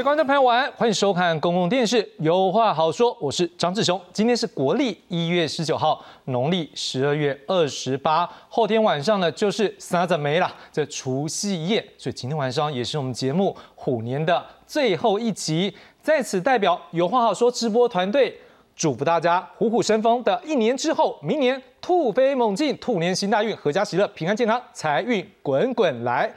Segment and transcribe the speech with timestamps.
[0.00, 4.00] 各位观众朋友，晚安，欢迎收看公共电视《有话好说》，我是张志雄。
[4.14, 15.76] 今天是国历一月十九号，农历十二月二十八，后天晚上呢就是三子没了，这除夕夜，所以今天晚上也是我们节目虎年的最后一集。
[16.00, 18.40] 在此代表《有话好说》直播团队，
[18.74, 26.32] 祝福大家虎虎生风的一年之后，明年兔飞猛进，兔年行大运，阖家喜乐，平安健康，财运滚滚来。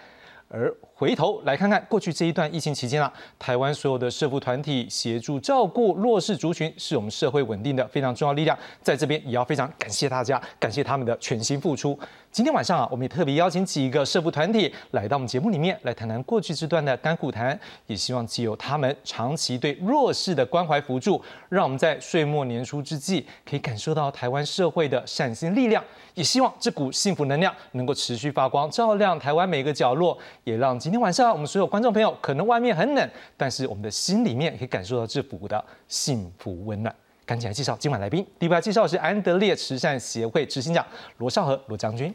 [0.50, 8.58] 而回头来看看过去这一段疫情期间啊，台湾所有的社福团体协助照顾弱势族群，是我们社会稳定的非常重要力量。
[8.82, 11.98] 在这边也要非常感谢大家，感谢他们的全心付出。
[12.34, 25.84] 今天晚上啊，我们也特别邀请几个社福团体来到我们节目里面，来谈谈过去这段的甘苦谈，也希望既有他们长期对弱势的关怀扶助，让我们在岁末年初之际，可以感受到台湾社会的善心力量。
[26.16, 36.96] 也希望这股幸福能量能够持续发光，照亮台湾每个角落，也让今天晚上我们所有观众朋友，可能外面很冷，但是我们的心里面可以感受到这股的幸福温暖。
[37.26, 40.86] 赶紧来介绍今晚来宾，第一位介绍是安德烈慈善协会执行长
[41.20, 42.14] 罗少和罗将军。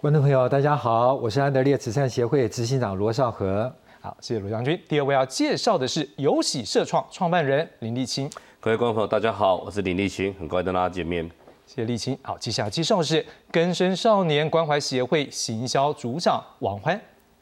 [0.00, 3.70] 观众朋友，大家好，我是安德烈慈善协会执行长罗少和。
[4.00, 4.80] 好，谢谢罗将军。
[4.88, 8.30] 第二位要介绍的是有喜社创创办人林立清。
[8.58, 11.28] 各位观众朋友，大家好，我是林立清，很高兴跟大家见面。
[11.66, 12.18] 谢谢立清。
[12.22, 16.98] 好，接下来介绍是根生少年关怀协会行销组长王欢。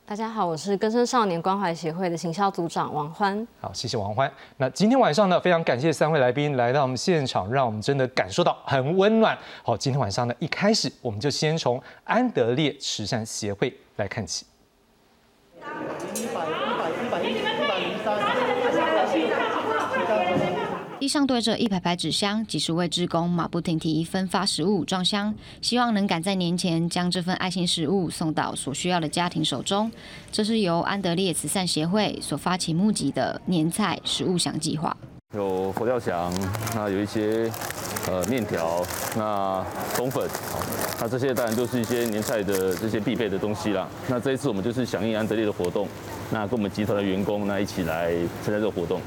[0.08, 3.44] 大家好，我是根生少年关怀协会的行销组长王欢。
[3.60, 4.32] 好，谢谢王欢。
[4.56, 9.36] 那今天晚上呢，非常感谢三位来宾来到我们现场，让我们真的感受到很温暖。
[9.64, 14.46] 好，今天晚上呢，一开始我们就先从安德烈慈善协会来看起。
[20.98, 29.92] 地上堆着一排排纸箱，几十位职工马不停蹄分发食物装箱，希望能赶在年前将这份爱心食物送到所需要的家庭手中。
[30.32, 34.96] 这是由安德烈慈善协会所发起募集的年菜食物箱计划。
[35.34, 36.32] 有佛跳墙，
[36.74, 37.50] 那有一些
[38.08, 38.82] 呃面条，
[39.14, 39.62] 那
[39.94, 40.26] 冬粉，
[40.98, 43.86] 那这些当然都是一些年菜的这些必备的东西啦。
[44.08, 45.86] 那这一次我们就是响应安德烈的活动，
[46.30, 48.98] 那跟我们集团的员工那一起来参加这个活动。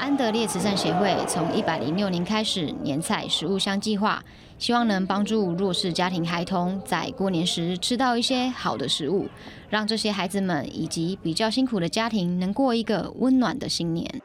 [0.00, 4.24] 安德烈慈善协会从一百零六年开始年菜食物箱计划，
[4.58, 9.28] 希望能帮助弱势家庭孩童在过年时吃到一些好的食物，
[9.68, 14.22] 让这些孩子们以及比较辛苦的家庭能过一个温暖的新年。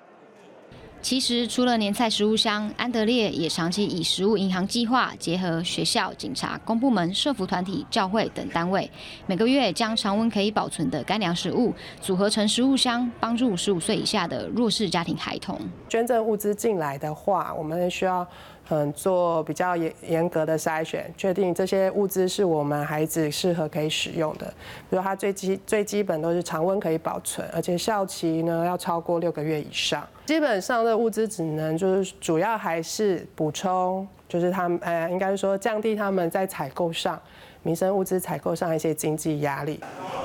[1.05, 8.89] 其实，除了年菜食物箱，安德烈也长期以食物银行计划结合学校、警察、公部门、社福团体、教会等单位，
[9.27, 11.71] 每个月将常温可以保存的干粮食物
[12.01, 15.61] 组合成食物箱，帮助十五岁以下的弱势家庭孩童。
[15.88, 18.27] 捐赠物资进来的话，我们需要。
[18.69, 24.47] 嗯，做比较严严格的筛选，确定这些物资是我们孩子适合可以使用的。
[24.89, 30.03] 比如它最基最基本都是常温可以保存，而且效期呢要超过六个月以上。
[30.25, 37.19] 基本上的物资只能就是主要还是补充，就是他们呃应该说降低他们在采购上
[37.61, 39.79] 民生物资采购上一些经济压力。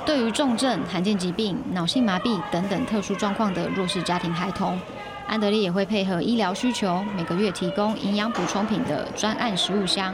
[0.06, 4.78] 对于重症、罕见疾病、脑性麻痹等等特殊状况的弱势家庭孩童。
[5.26, 10.12] 安德烈也会配合医疗需求，每个月提供营养补充品的专案食物箱。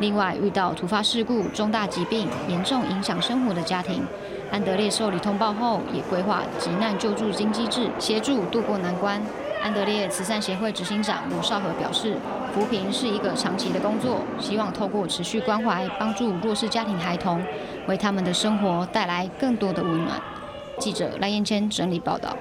[0.00, 4.02] 另外，遇到突发事故、重大疾病严重影响生活的家庭，
[4.50, 9.20] 安德烈受理通报后，也规划急难救助金机制，协助渡过难关。
[9.62, 12.16] 安德烈慈善协会执行长罗少和表示，
[12.52, 17.42] 扶贫是一个长期的工作，希望透过持续关怀，帮助弱势家庭孩童，
[17.88, 20.20] 为他们的生活带来更多的温暖。
[20.78, 22.36] 记者赖燕千整理报道。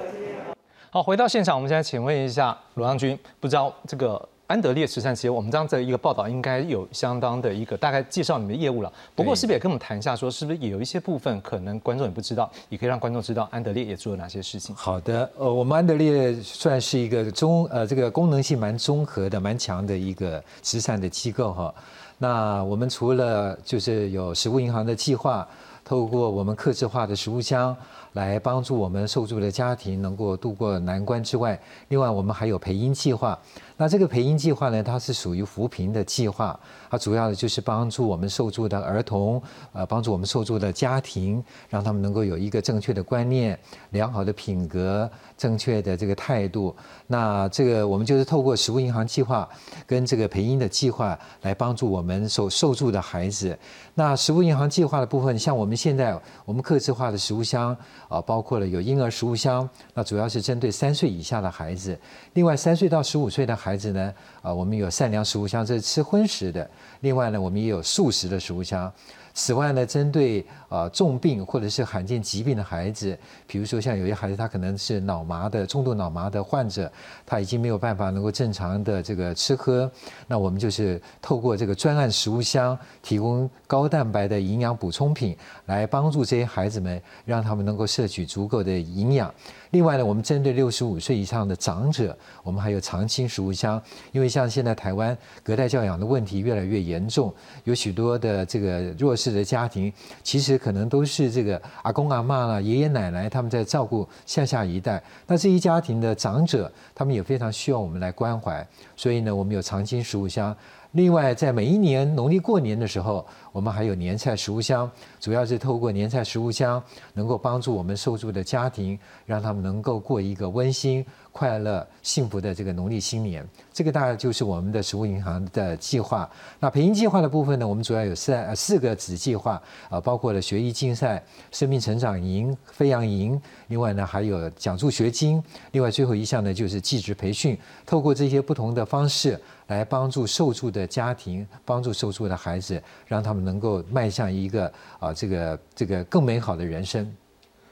[0.89, 8.91] 好，回到现场，我们现在请问一下罗将军，不知道这个安德烈慈善协会，我们这样子一个报道，应该有相当的一个大概介绍你们的业务了。
[9.15, 14.75] 不过是不是也跟我们谈一下，说是不是也有一些部分可能观众也不知道，也可以让观众知道安德烈也做了哪些事情？
[14.75, 21.73] 好的，呃，我们安德烈算是一个中呃这个功能性蛮综合的、蛮强的一个慈善的机构哈。
[22.17, 25.47] 那我们除了就是有食物银行的计划，
[25.85, 27.75] 透过我们客制化的食物箱。
[28.13, 33.35] 来帮助我们受助的家庭能够度过难关之外，另外我们还有培婴计划。
[33.83, 36.57] 那这个培英计划呢，它是属于扶贫的计划，
[36.93, 39.41] 它主要的就是帮助我们受助的儿童，
[39.71, 43.59] 呃，帮助我们受助的家庭，让他们能够有一个正确的观念、
[43.89, 46.75] 良好的品格、正确的这个态度。
[47.07, 49.49] 那这个我们就是透过食物银行计划
[49.87, 53.57] 跟这个培婴的计划来帮助我们受受助的孩子。
[53.95, 56.15] 那食物银行计划的部分，像我们现在
[56.45, 57.75] 我们客制化的食物箱
[58.07, 61.99] 啊，包括了有婴儿食物箱，那主要是针对三岁以下的孩子，
[62.33, 63.53] 另外三岁到十五岁的。
[63.63, 64.13] 孩子呢，
[64.43, 66.63] 啊，我们有善良食物箱，这是吃荤食的；
[66.99, 68.91] 另外呢，我们也有素食的食物箱。
[69.35, 73.17] 此外呢，针对啊重病或者是罕见疾病的孩子，
[73.47, 76.91] 比如说像有些孩子他可能是脑麻的重度脑麻的患者，
[77.25, 79.89] 他已经没有办法能够正常的这个吃喝，
[80.27, 85.35] 那我们就是透过这个专案食物箱，提供高蛋白的营养补充品，
[85.65, 89.33] 来帮助这些孩子们，让他们能够摄取足够的营养。
[89.73, 93.81] 另外呢，我们针对六十五岁以上的长者，我们还有长青食物箱，
[94.11, 97.33] 因为像现在台湾隔代教养的问题越来越严重，
[97.63, 99.91] 有许多的这个弱势的家庭，
[100.21, 108.65] 其实可能都是这个阿公阿妈啦、爷爷奶奶他们在照顾下下一代，那这一家庭的长者，他们也非常需要我们来关怀，
[108.95, 110.55] 所以呢，我们有长青食物箱。
[110.93, 116.81] 另外，在每一年农历过年的时候，我们还有年菜食物箱，主要是透过年菜食物箱，
[117.15, 123.43] 能够帮助我们受助的家庭，让他们能够过一个温馨、快乐、幸福的这个农历新年。
[123.73, 126.29] 这个大概就是我们的食物银行的计划。
[126.59, 137.57] 那培英计划的部分呢，我们主要有四四个子计划，啊，包括了学艺竞赛、生命成长营、飞扬营，另外呢还有奖助学金，另外最后一项呢就是技职培训。
[137.83, 139.41] 透过这些不同的方式。
[139.67, 147.15] 来帮助受助的家庭，帮助受助的孩子，让他们能够迈向一个啊，这个这个更美好的人生。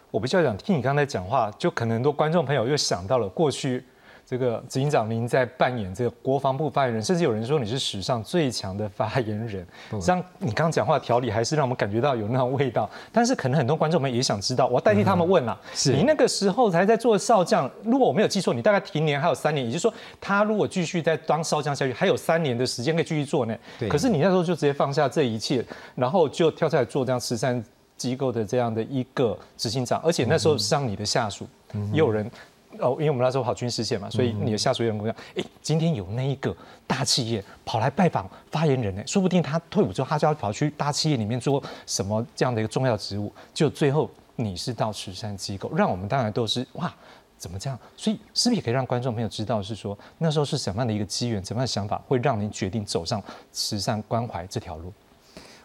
[0.09, 3.85] 我比较想听你刚才讲话，就可能很多观众朋友又想到了过去。
[4.31, 9.68] 这个执行长，您在扮演这个国防部发言人，甚至有人说你是史上最强的发言人。
[10.00, 12.89] 像你刚刚讲话条理，还是让我们感觉到有那种味道。
[13.12, 23.57] 但是可能很多观众们也想知道，我代替他们问了：你那个时候才在做少将，如果我没有记错，你大概停年还有三年，也就是说，他如果继续在当少将下去，还有三年的时间可以继续做呢。
[23.89, 25.62] 可是你那时候就直接放下这一切，
[25.94, 27.62] 然后就跳出来做这样慈善
[27.98, 31.45] 机构的这样的一个执行长，而且那时候是让你的下属，
[31.92, 32.31] 也有人。
[32.79, 36.56] 哦，因为我们那时候跑军事线嘛，所以你的下属有人跟我讲，哎，今天有那一个
[36.88, 43.31] 大企业跑来拜访发言人呢，说不定他退伍之后，他就要跑去大企业里面做什么这样的一个重要职务。
[43.53, 46.94] 就最后你是到慈善机构，让我们当然都是哇，
[47.38, 47.77] 怎么这样？
[47.95, 53.21] 所以是不是也可以让观众朋友知道，是说那时候是什么样的一个机缘，怎么样的想法，会让您决定走上
[53.51, 54.91] 慈善关怀这条路？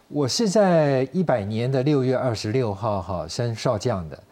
[0.09, 4.23] 我是在一百年的六月二十六号哈升少将的。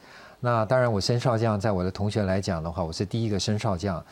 [0.45, 4.05] 那当然，我升少将，在我的同学来讲的话，我是第一个升少将。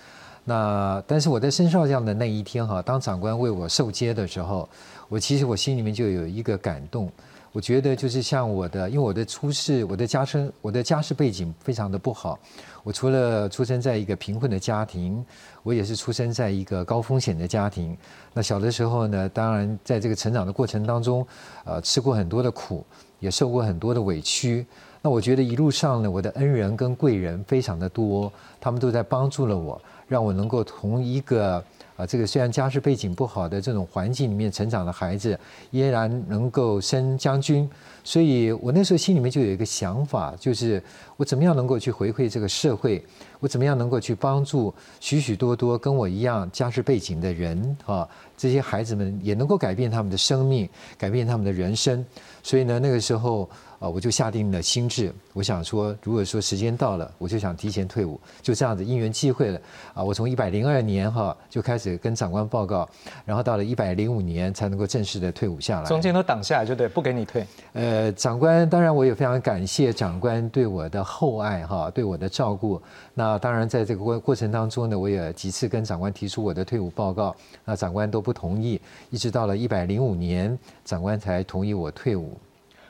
[0.43, 4.67] 那但是我在升少将的那一天哈，当长官为我受接的时候，
[5.09, 7.07] 我其实我心里面就有一个感动。
[7.51, 12.39] 我觉得就是像我的，因为我的出世，我的家生，我的家世背景非常的不好。
[12.81, 15.23] 我除了出生在一个贫困的家庭，
[15.61, 17.95] 我也是出生在一个高风险的家庭。
[18.33, 21.23] 那小的时候呢，当然在这个成长的过程当中，
[21.63, 22.83] 呃，吃过很多的苦，
[23.19, 24.65] 也受过很多的委屈。
[25.05, 31.61] 那我觉得一路上呢，我的恩人跟贵人非常的多，他们都在帮助了我，让我能够从一个
[31.97, 35.37] 啊这个虽然家世背景不好的这种环境里面成长的孩子，
[35.71, 37.69] 依然能够升将军。
[38.01, 40.81] 所以我那时候心里面就有一个想法，就是
[41.17, 43.03] 我怎么样能够去回馈这个社会，
[43.41, 48.07] 我怎么样能够去帮助许许多多跟我一样家世背景的人啊，
[48.37, 52.05] 这些孩子们也能够改变他们的生命，改变他们的人生。
[52.41, 53.49] 所以呢，那个时候。
[53.83, 59.59] 啊，我就下定了心智，我想说，如果说时间到了，我就想提前退伍，就这样子因缘际会了。
[59.93, 62.87] 啊，我从一百零二年哈就开始跟长官报告，
[63.25, 65.85] 然后到了一百零五年才能够正式的退伍下来。
[65.85, 67.45] 中间都挡下来就对，不给你退。
[67.73, 72.81] 呃，长官，当然我也非常感谢长官对我的厚爱哈，对我的照顾。
[73.13, 77.35] 那当然在这个过过程当中呢，我也几次跟长官提出我的退伍报告，
[77.65, 82.31] 那长官都不同意，一直到了一百零五年，长官才同意我退伍。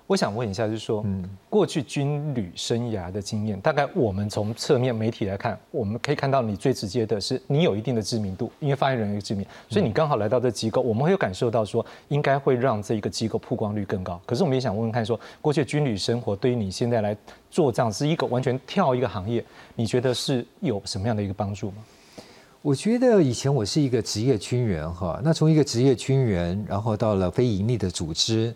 [0.06, 1.04] 我想问一下，就是说，
[1.50, 14.22] 过去军旅生涯的经验，大概我们从侧面媒体来看，我们可以看到你最直接的是你有一定的知名度，因为发言人有知名，所以你刚好来到这机构，我们会有感受到说，应该会让这一个机构曝光率更高。
[14.26, 17.16] 可是我们也想问问看，说过去军旅生活对于你现在来
[17.50, 19.44] 做这样是一个完全跳一个行业，
[19.74, 21.78] 你觉得是有什么样的一个帮助吗？
[22.62, 28.54] 我觉得以前我是一个职业军人哈，那从一个职业军人，然后到了非盈利的组织。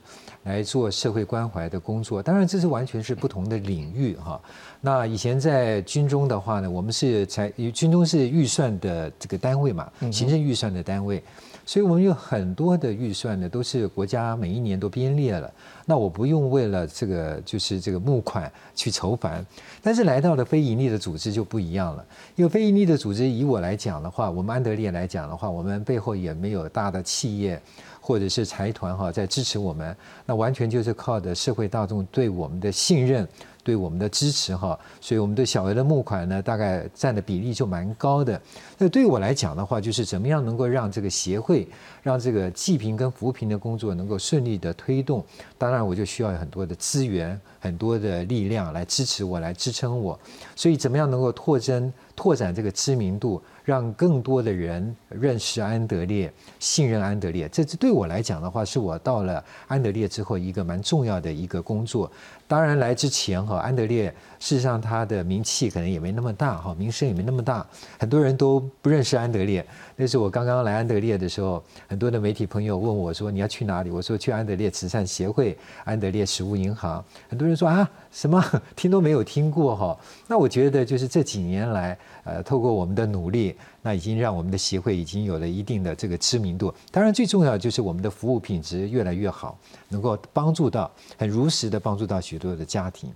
[0.47, 4.39] 来做社会关怀的工作，当然这是完全是不同的领域哈。
[4.79, 11.21] 那以前在军中的话呢，我们是才军中是预算的这个单位嘛，行政预算的单位，
[11.65, 15.51] 所以我们有很多的预算呢，都是国家每一年都编列了。
[15.85, 19.45] 那我不用为了这个就是这个募款去筹款，
[19.81, 22.05] 但是来到了非盈利的组织就不一样了。
[22.35, 27.59] 因为非盈利的组织，以我来讲的话，我们安德烈来讲的话，我们背后也没有大的企业。
[28.07, 29.93] 或者是财团哈在支持我们，
[30.25, 33.27] 那完全就是靠的社会大众对我们的信任。
[33.67, 38.41] 对我们的支持哈，所以我们对小额的募款呢，大概占的比例就蛮高的。
[38.77, 41.67] 那对我来讲的话，就是怎么样能够让这个协会，
[42.01, 45.21] 让这个济贫跟扶贫的工作能够顺利的推动。
[45.57, 50.17] 当然，我就需要很多的资源、很多的力量来支持我，来支撑我。
[50.55, 53.41] 所以，怎么样能够拓增、拓展这个知名度？
[53.67, 62.09] 让更多的人认识安德烈、信任安德烈，这对我来讲的话，是我到了安德烈之后一个蛮重要的一个工作。
[62.47, 67.65] 当然来之前和，安德烈事实上他的名气可能也没那么大哈，名声也没那么大，
[67.99, 69.65] 很多人都不认识安德烈。
[69.95, 78.43] 那是我刚刚来安德烈的时候，很多的媒体朋友问我说：“你要去哪里？”我说：“去安德烈慈善协会、安德烈食物银行。”很多人说：“啊，什么
[78.75, 86.71] 听都没有听过哈。”那我觉得就是这几年来，呃，透过我们的努力，那已经让我们的协会已经有了一定的这个知名度。
[86.91, 89.57] 当然，最重要就是我们的服务品质越来越好，
[89.89, 93.11] 能够帮助到很如实的帮助到许多的家庭。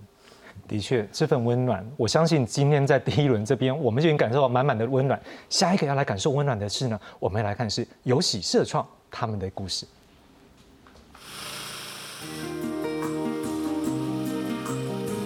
[0.72, 5.20] 的确，这份温暖，我相信今天在第一轮这边，我们就已经感受到满满的温暖。
[5.50, 9.86] 下一个要来感受温暖的是呢，我们来看是有喜社创他们的故事。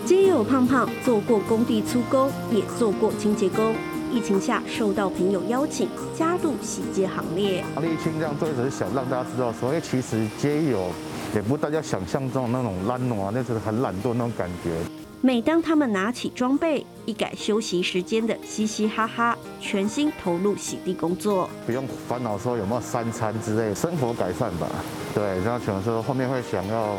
[0.04, 3.72] 街友胖胖做过工地粗工，也做过清洁工。
[4.12, 7.62] 疫情下受到朋友邀请，加入洗街行列。
[7.76, 10.90] 沥青这样做，只是想让大家知道，说，哎，其实街友
[11.36, 14.72] 也不大家想象中那种懒惰，那是很懒惰那种感觉。
[15.20, 24.68] 每当他们拿起装备，一改休息时间的嘻嘻哈哈，全心投入洗地工作，不用烦恼说有没有三餐之类，生活改善吧。
[25.14, 26.96] 对，然后可能说后面会想要。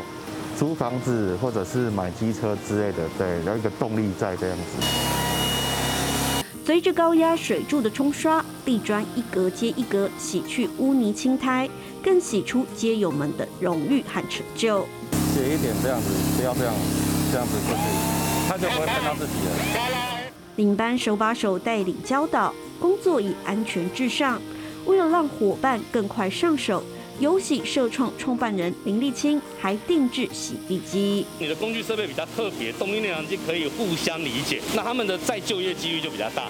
[0.58, 4.84] 租房子或者是买机车之类的，对，有一个动力在这样子。
[6.66, 11.70] 随着高压水柱的冲刷，地砖一格接一格洗去污泥青苔，
[12.02, 14.84] 更洗出街友们的荣誉和成就。
[15.32, 16.74] 写一点这样子，不要这样，
[17.30, 17.82] 这样子就是
[18.48, 20.30] 他就不会看到自己了。
[20.56, 24.40] 领班手把手带领教导，工作以安全至上，
[24.86, 26.82] 为了让伙伴更快上手。
[27.20, 31.26] 游喜社创创办人林立清还定制洗地机。
[31.40, 36.44] 你的工具设备比较特别，动力内燃机可以互相理解，那他们的再就业几率就比较大。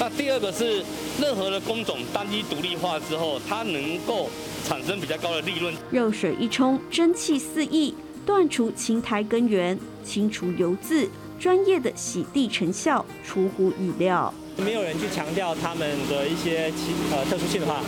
[0.00, 0.82] 那第二个是，
[1.20, 4.30] 任何的工种单一独立化之后，它能够
[4.66, 5.74] 产生比较高的利润。
[5.90, 14.32] 热水一冲，蒸汽四溢，断除青苔根源，清除油渍，专业的洗地成效出乎意料。
[14.56, 17.80] 没有人去强调他们的一些其呃特殊性的话，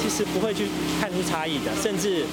[0.00, 0.66] 其实不会去
[1.00, 2.24] 看出差异的，甚至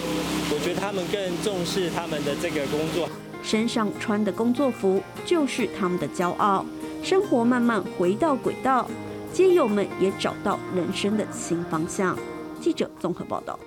[0.52, 3.10] 我觉得他们更重视他们的这个工作。
[3.42, 6.66] 身上穿的工作服就是他们的骄傲。
[7.02, 8.88] 生活慢慢回到轨道，
[9.34, 12.18] 街友们也找到人生的新方向。
[12.62, 13.58] 记者综合报道。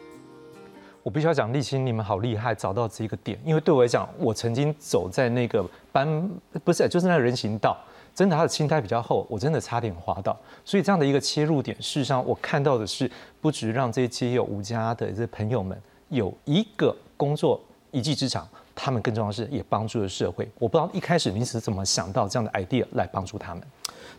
[1.03, 3.39] 我必须要讲，立青，你们好厉害，找到这个点。
[3.45, 6.31] 因为对我来讲，我曾经走在那个班，
[6.65, 7.77] 不是，就是那个人行道。
[8.15, 10.39] 真的，他的青苔比较厚，我真的差点滑倒。
[10.65, 15.77] 所以这样的一个切入点，事实上我看到的是，不止让这些有无家的这些朋友们
[16.11, 17.59] 有一个工作
[17.91, 20.47] 一技之长，他们更重要的是也帮助了社会。
[20.59, 23.65] 我不知道一开始你是怎么想到这样的 idea 来帮助他们。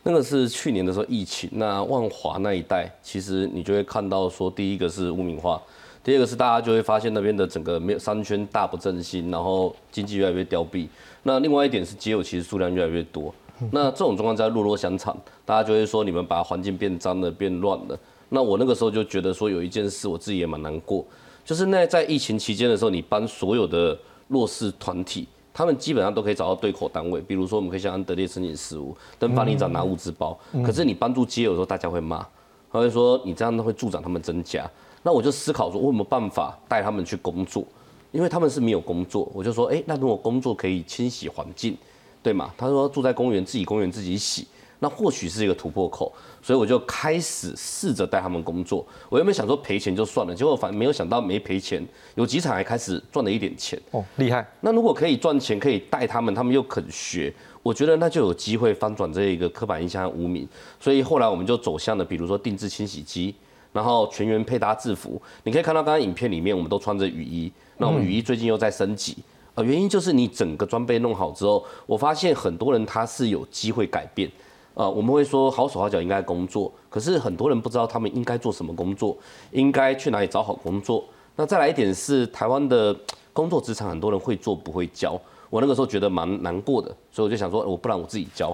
[0.01, 5.61] 那个是去年的时候疫情，那万华那一带，其实你就会看到说，第一个是污名化，
[6.03, 10.87] 第二个是大家就会发现那边的整个没有商圈大不振兴，然后经济越来越凋敝。
[11.23, 13.33] 那另外一点是街友其实数量越来越多。
[13.71, 17.97] 那这种状况在落落相残，大家就会说你们把环境变脏了、变乱了。
[18.27, 21.05] 那我那个时候就觉得说有一件事我自己也蛮难过，
[21.45, 30.37] 就是那在疫情期间的时候，你帮所有的弱势团体，他们基本上都可以找到对口单位，比如说我们可以向安德烈申请事务，跟法里长拿物资包。
[30.65, 32.25] 可是你帮助街友的时候，大家会骂，
[32.73, 34.69] 他会说你这样会助长他们增加。
[35.03, 37.63] 那我就思考说，我有没有办法带他们去工作？
[38.11, 41.77] 因为他们是没有工作，我就说，哎，那如果工作可以清洗环境。
[42.23, 42.53] 对吗？
[42.57, 44.47] 他说住在公园，自己公园自己洗，
[44.79, 46.09] 那或许是一个突破口，
[46.41, 48.87] 所以我就开始试着带他们工作。
[49.09, 53.77] 我原本想说赔钱就算了，结果反没有想到没赔钱，有几场还开始赚了一点钱。
[53.91, 54.49] 哦，厉害！
[54.61, 60.47] 那如果可以赚钱，可以带他们，他们又肯学，我觉得那就有机会翻转这一个刻板印象和污名。
[60.79, 63.35] 所以后来我们就走向了，比如说定制清洗机，
[63.73, 65.21] 然后全员配搭制服。
[65.43, 67.51] 你可以看到刚刚影片里面，我们都穿着雨衣。
[67.77, 69.17] 那我们雨衣最近又在升级。
[69.55, 74.31] 呃，原因就是你整个装备弄好之后，我发现很多人他是有机会改变。
[74.75, 79.15] 呃，我们会说好手好脚应该工作，可是很多人不知道他们应该做什么工作，
[79.51, 81.03] 应该去哪里找好工作。
[81.35, 82.95] 那再来一点是台湾的
[83.31, 85.19] 工作职场，很多人会做不会教。
[85.51, 88.49] 我那个时候觉得蛮难过的，所以我就想说，我不然我自己教，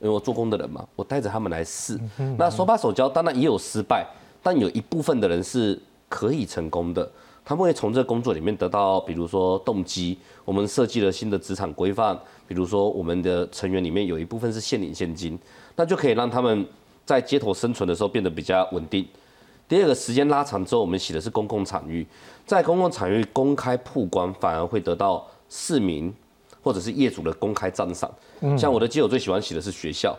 [0.00, 1.98] 因为我做工的人嘛，我带着他们来试。
[2.38, 4.06] 那手把手教，当然也有失败，
[4.44, 5.76] 但有一部分的人是
[6.08, 7.10] 可以成功的。
[7.46, 15.38] 他们会从这工作里面得到，比如说动机，我们设计了新的职场规范，比如说我们的成员里面有一部分是现领现金，
[15.76, 16.66] 那就可以让他们
[17.04, 19.06] 在街头生存的时候变得比较稳定。
[19.68, 22.06] 第二个时间拉长之后，我们洗的是公共场域，
[22.46, 26.14] 在公共场域公开曝光，反而会得到市民
[26.62, 28.10] 或者是业主的公开赞赏。
[28.56, 30.16] 像我的基友最喜欢洗的是学校、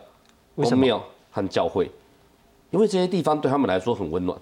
[0.56, 1.90] 公庙和教会，
[2.76, 4.38] 因为这些地方对他们来说很温暖。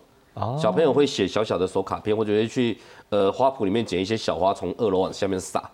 [0.60, 2.76] 小朋友会写小小的手卡片，或者会去
[3.10, 5.70] 呃花圃里面捡一些小花，从二楼往下面撒，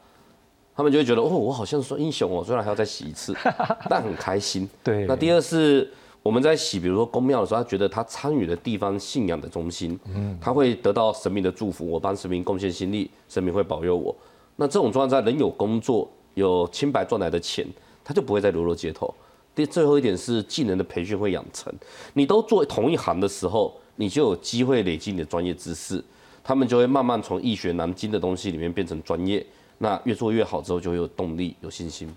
[0.76, 3.34] 他们就会觉得哦，我好像说英雄哦，虽然还要再洗一次，
[3.90, 4.70] 但很开心。
[4.84, 5.06] 对。
[5.06, 5.90] 那第二是
[6.22, 14.14] 我们在洗，比如说公庙的时候，他觉得他参与的地方信仰的中心，嗯，他会得到神明的祝福，我帮神明贡献心力，神明会保佑我。
[14.58, 17.66] 那这种状态，人有工作，有清白赚来的钱，
[18.04, 19.14] 他就不会再流落街头。
[19.60, 21.74] 第最后一点是技能的培训会养成，
[22.14, 23.76] 你都做同一行的时候。
[24.02, 26.02] 你就有机会累积你的专业知识，
[26.42, 29.46] 他们就会慢慢从易学难精的东西里面变成专业。
[29.78, 32.10] 那越做越好之后，就会有动力、有信心。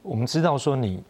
[0.00, 1.02] 我们知道说你，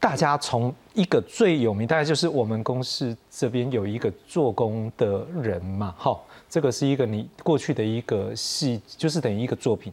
[0.00, 9.92] 大家从一个最有名，大概就是我们公司这边有一个做工的人嘛，好，这个是一个你过去的一个戏，就是等于一个作品。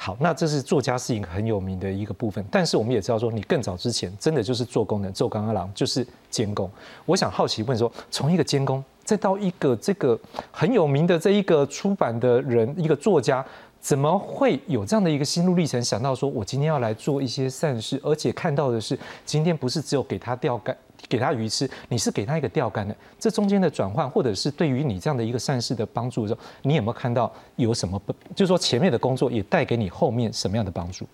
[0.00, 6.70] 好，那这是作家是一个很有名的一个部分，但是我们也知道说，你更早之前真的就是做工的，做钢二郎就是监工。
[7.04, 10.18] 我想好奇问说，从一个监工，再到一个这个
[10.52, 13.44] 很有名的这一个出版的人，一个作家，
[13.80, 15.82] 怎么会有这样的一个心路历程？
[15.82, 20.76] 想到说我今天要来做一些善事，而且看到的是，今天不是只有给他钓竿。
[21.08, 28.00] 给他鱼吃，你是给他一个钓竿的，这中间的转换，或者是对于你这样的一个善事的帮助的时候，你有没有看到有什么？
[28.34, 31.06] 就是说前面的工作也带给你后面什么样的帮助？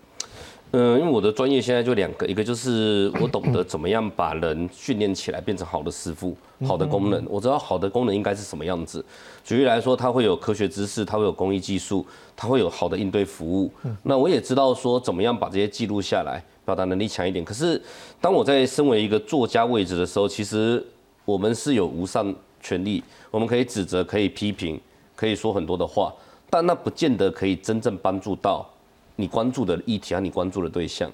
[0.74, 9.04] 嗯，因为我的专业现在就两个，一个就是我懂得怎么样把人训练起来变成好的师傅，好的功能，我知道好的功能应该是什么样子。
[9.44, 12.04] 举例来说，它会有科学知识，它会有工艺技术，
[12.34, 13.70] 它会有好的应对服务。
[14.02, 16.42] 那我也知道说怎么样把这些记录下来。
[16.64, 17.78] 表达能力强一点，可是
[18.22, 20.82] 当我在身为一个作家位置的时候，其实
[21.26, 24.80] 我们是有无上权力，我们可以指责，可以批评，
[25.14, 26.10] 可以说很多的话，
[26.48, 28.66] 但那不见得可以真正帮助到
[29.16, 31.10] 你关注的议题和你关注的对象。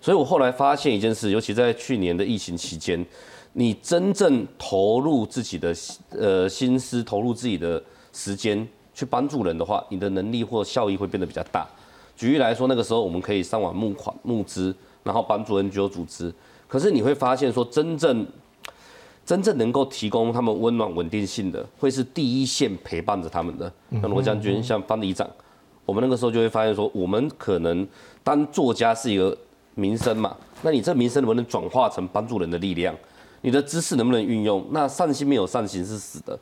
[0.00, 3.04] 所以我后来发现一件事，尤其在去年的疫情期间，
[3.52, 5.74] 你真正投入自己的
[6.10, 11.66] 呃心思，投入自己的时间去帮助人的话，你的能力或效益会变得比较大。
[12.16, 14.74] 举例来说，那个时候我们可以上网募款募资。
[15.04, 16.32] 然后帮助 NGO 组织，
[16.68, 18.24] 可是你会发现说，真正
[19.26, 25.28] 真正能够提供他们温暖稳定性的，会是第一线陪伴着他们的，像罗将军、像方里长。
[25.84, 27.86] 我们那个时候就会发现说，我们可能
[28.22, 29.36] 当作家是一个
[29.74, 32.94] 民生嘛，那你这民生能不能转化成帮助人的力量？
[33.40, 34.64] 你的知识能不能运用？
[34.70, 36.38] 那善心没有善行是死的。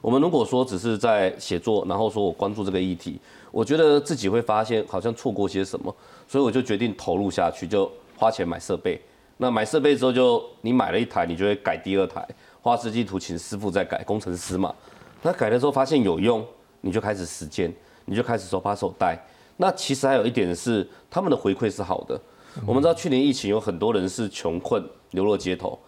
[0.00, 3.18] 我们如果说只是在写作，然后说我关注这个议题，
[3.50, 5.94] 我觉得自己会发现好像错过些什么，
[6.28, 7.90] 所以我就决定投入下去，就。
[8.16, 8.98] 花钱买设备，
[9.38, 12.24] 那买设备之后就你买了一台，你就会改第二台，
[12.62, 14.72] 画设计图请师傅再改，工程师嘛。
[15.20, 16.46] 那改了之后发现有用，
[16.80, 19.18] 你就开始实践，你就开始手把手带。
[19.56, 22.20] 那其实还有一点是，他们的回馈是好的。
[22.66, 25.78] 我们知道去年疫情有很多人是穷困流落街头，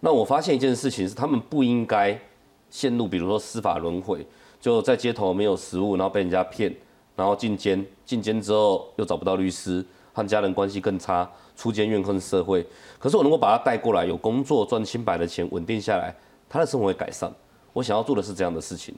[0.00, 2.18] 那我发现一件事情是，他们不应该
[2.70, 4.26] 陷入比如说司法轮回，
[4.60, 6.74] 就在街头没有食物，然后被人家骗，
[7.16, 11.30] 然后进监，进监之后又找不到律师，和家人关系更差。
[11.56, 12.66] 出监怨恨社会，
[12.98, 16.12] 可是我能够把他带过来，有工作赚清白的钱，稳定下来，
[16.48, 17.32] 他的生活会改善。
[17.72, 18.92] 我想要做的是这样的事情。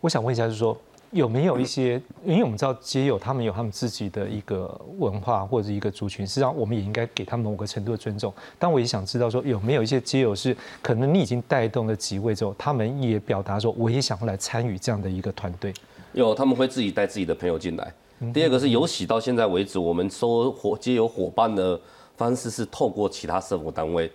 [0.00, 0.78] 我想问一下，就是说
[1.10, 8.32] 有没有一些，因为我们知道街友他们有他们自己的一个文化或者一个族群，实际上我们也应该给他们某个程度的尊重。
[8.58, 15.72] 但我也想知道说，有没有一些街友是可能你已经带动了几位之后，他们也表达说，我也想要来参与这样的一个团队。
[16.12, 17.92] 有，他们会自己带自己的朋友进来。
[18.34, 21.80] 第二个是有喜到现在为止，我们收伙街友伙伴的
[22.16, 24.10] 方式是透过其他社服单位，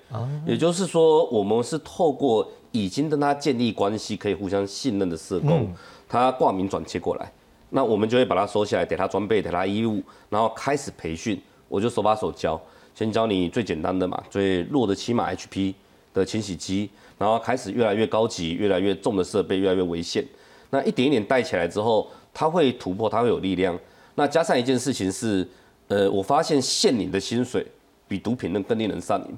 [0.46, 5.74] 也就是说，我们是透过已经跟他建立关系、可以互相信任的社工，
[6.08, 7.32] 他挂名转接过来，
[7.70, 11.42] 那我们就会把他收下来，给他装备、给他衣物，然后开始培训。
[11.68, 12.62] 我就手把手教，
[12.94, 15.74] 先教你最简单的嘛，最弱的七码 HP
[16.14, 16.88] 的清洗机，
[17.18, 20.24] 然后开始越来越高级、越来越重的设备，越来越危险。
[20.70, 23.76] 那一点一点带起来之后，他会突破，他会有力量。
[24.14, 25.48] 那加上一件事情是，
[25.88, 27.66] 呃，我发现限领的薪水
[28.08, 29.36] 比毒品更令人上瘾。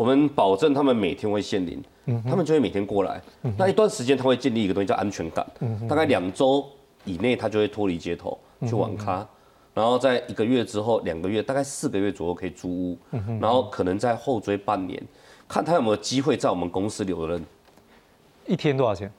[0.00, 1.82] 我们保证他们每天会限领，
[2.26, 3.20] 他们就会每天过来。
[3.58, 5.46] 那一段时间他会建立一个东西叫安全感，
[5.86, 6.64] 大概两周
[7.04, 9.26] 以内他就会脱离街头去网咖，
[9.74, 12.98] 然后在一个月之后、两个月、大概四个月左右可以租屋，
[13.38, 14.98] 然后可能在后追半年，
[15.46, 17.44] 看他有没有机会在我们公司留任。
[18.46, 19.12] 一天多少钱？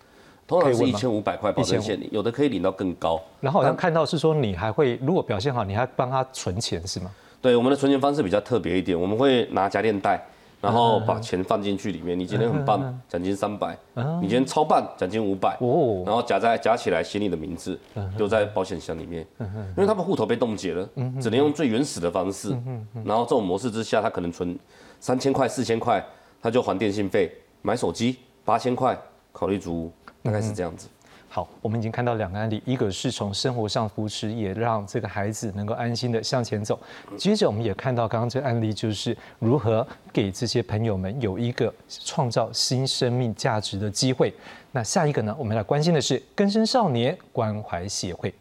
[0.48, 3.22] 通常是一千五百块保证限领，有的可以领到更高。
[3.40, 7.12] 然后好像看到是说你还会，如果表现好，你还帮他存钱是吗？
[7.40, 10.24] 对，我们的存钱方式比较特别一点，我们会拿家电袋，
[10.62, 12.18] 然后把钱放进去里面。
[12.18, 13.74] 你今天很棒，奖金三百；
[14.22, 15.58] 你今天超棒，奖金五百。
[15.60, 17.78] 哦，然后夹在夹起来，写你的名字，
[18.16, 19.26] 丢在保险箱里面。
[19.40, 20.88] 因为他们户头被冻结了，
[21.20, 22.56] 只能用最原始的方式。
[23.04, 24.58] 然后这种模式之下，他可能存
[25.00, 26.04] 三千块、四千块，
[26.42, 28.98] 他就还电信费，买手机八千块，
[29.32, 30.88] 考虑租屋，大概是这样子。
[31.34, 36.78] 好，我们已经看到两个案例，一个是从生活上扶持，也让这个孩子能够安心的向前走。
[37.16, 44.34] 接着我们也看到刚刚这个案例，就是如何给这些朋友们有一个创造新生命价值的机会。
[44.74, 48.34] 那下一个呢，我们来关心的是根生少年关怀协会。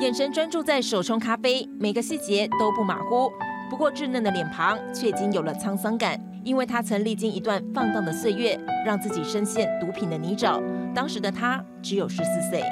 [0.00, 3.30] 眼神专注在手冲咖啡，每个细节都不马虎。
[3.70, 10.60] 不过稚嫩的脸庞却已经有了沧桑感，因为他曾历经一段放荡的岁月，让自己深陷毒品的泥沼。
[10.92, 12.62] 当时的他只有十四岁。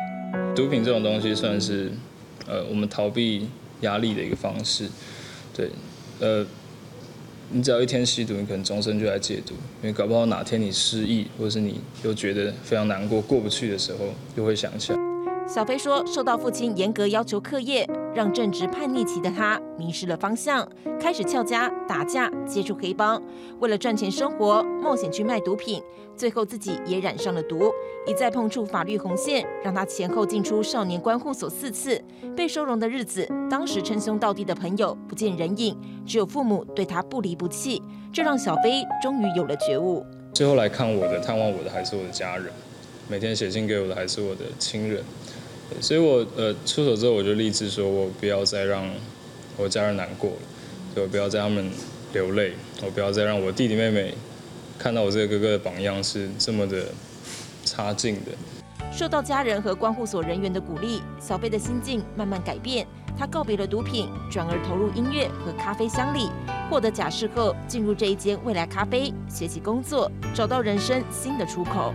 [0.54, 1.92] 毒品这种东西算是，
[2.46, 3.48] 呃，我们逃避
[3.82, 4.88] 压力的一个方式。
[5.56, 5.70] 对，
[6.18, 6.44] 呃，
[7.50, 14.06] 你只要一天吸毒，你可能终身就来戒毒，因为搞不好哪天你失忆，或是你又觉得非常难过、过不去的时候，
[14.36, 15.09] 又会想起来。
[15.52, 17.84] 小飞说，受到父亲严格要求课业，
[18.14, 20.64] 让正值叛逆期的他迷失了方向，
[21.00, 23.20] 开始翘家、打架、接触黑帮，
[23.58, 25.82] 为了赚钱生活，冒险去卖毒品，
[26.16, 27.72] 最后自己也染上了毒，
[28.06, 32.00] 一再碰触法律红线，让他前后进出少年关护所四次，
[32.36, 37.82] 被收容的日子，当时称兄道弟的朋友不见人影，只有父母对他不离不弃，
[38.12, 40.06] 这让小飞终于有了觉悟。
[40.32, 42.46] 最后来看我的、探望我的还是我的家人，
[43.08, 45.02] 每天写信给我的还是我的亲人。
[45.80, 48.88] 所以，我呃出手之后，我就立志说，我不要再让
[49.56, 51.70] 我家人难过了，我不要再让他们
[52.12, 52.52] 流泪，
[52.82, 54.14] 我不要再让我弟弟妹妹
[54.78, 56.86] 看到我这个哥哥的榜样是这么的
[57.64, 58.32] 差劲的。
[58.92, 62.86] 受到家人和关护所人员的鼓励，小贝的心境慢慢改变。
[63.16, 66.28] 他告别了毒品，转而投入音乐和咖啡乡里，
[66.70, 71.94] 获得假释后，进入这一间未来咖啡学习工作，找到人生新的出口。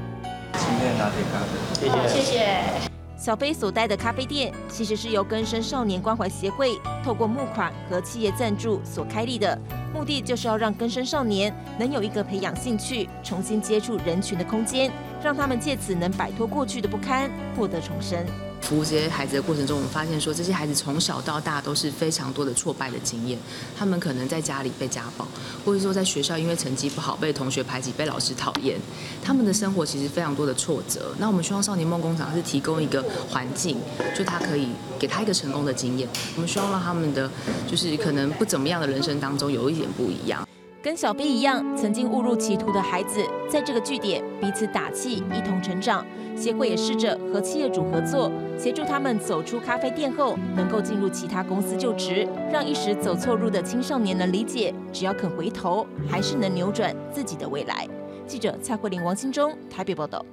[0.54, 2.22] 今天拿铁咖啡，谢谢。
[2.22, 2.95] 谢谢。
[3.26, 9.60] 小飞所待的咖啡店，其实是由根生少年关怀协会透过募款和企业赞助所开立的，
[9.92, 14.92] 目的就是要让根生少年能有一个培养兴趣、重新接触人群的空间，
[15.24, 18.24] 让他们借此能摆脱过去的不堪，获得重生。
[18.66, 23.38] 服务这些孩子的过程中，我们发现说，这些孩子从小到大都是非常多的挫败的经验。
[23.78, 25.28] 他们可能在家里被家暴，
[25.64, 28.80] 或者说在学校因为成绩不好被同学排挤、被老师讨厌。
[29.24, 31.14] 他们的生活其实非常多的挫折。
[31.20, 33.78] 那我们希望少年梦工厂是提供一个环境，
[34.18, 36.10] 就他可以给他一个成功的经验。
[36.36, 37.30] 我们希望让他们的
[37.70, 40.44] 就是可能不怎么样的人生当中有一点不一样。
[40.86, 46.06] 跟小飞一样，曾经误入歧途的孩子，在这个据点彼此打气，一同成长。
[46.38, 57.88] 协会也试着和企业主合作，协助他们走出咖啡店后，能够进入其他公司就职，让一时走错路的青少年能理解，只要肯回头，还是能扭转自己的未来。
[58.28, 60.24] 记者蔡慧玲、王新忠台北报道。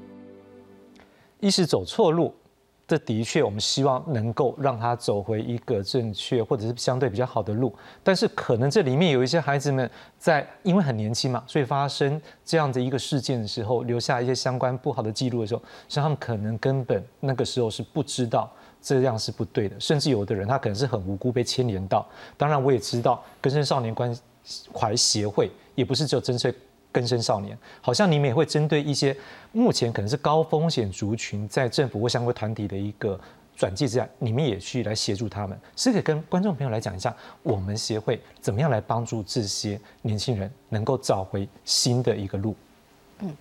[1.40, 2.34] 一时走错路。
[2.92, 7.74] 这的确，我们希望能够让他走回一个正确或者是相对比较好的路。
[8.02, 18.52] 但是，可能这里面有一些孩子们在因为很年轻嘛，所以发生这样的一个事件的时候，留下一些相关不好的记录的时候，像他们可能根本那个时候是不知道
[18.82, 22.06] 这样是不对的，甚至有的人他可能是很无辜被牵连到。
[22.36, 24.14] 当然，我也知道根生少年关
[24.78, 26.54] 怀协会也不是只有针对。
[26.92, 29.16] 根生少年，好像你们也会针对一些
[29.50, 33.18] 目前可能是高风险族群，在政府或相关团体的一个
[33.56, 42.54] 转介之下，你们也去来协助他们，是可以跟观众朋友来讲一下，我们协会怎么样来帮助这些年轻人能够找回新的一个路。
[43.20, 43.36] 嗯，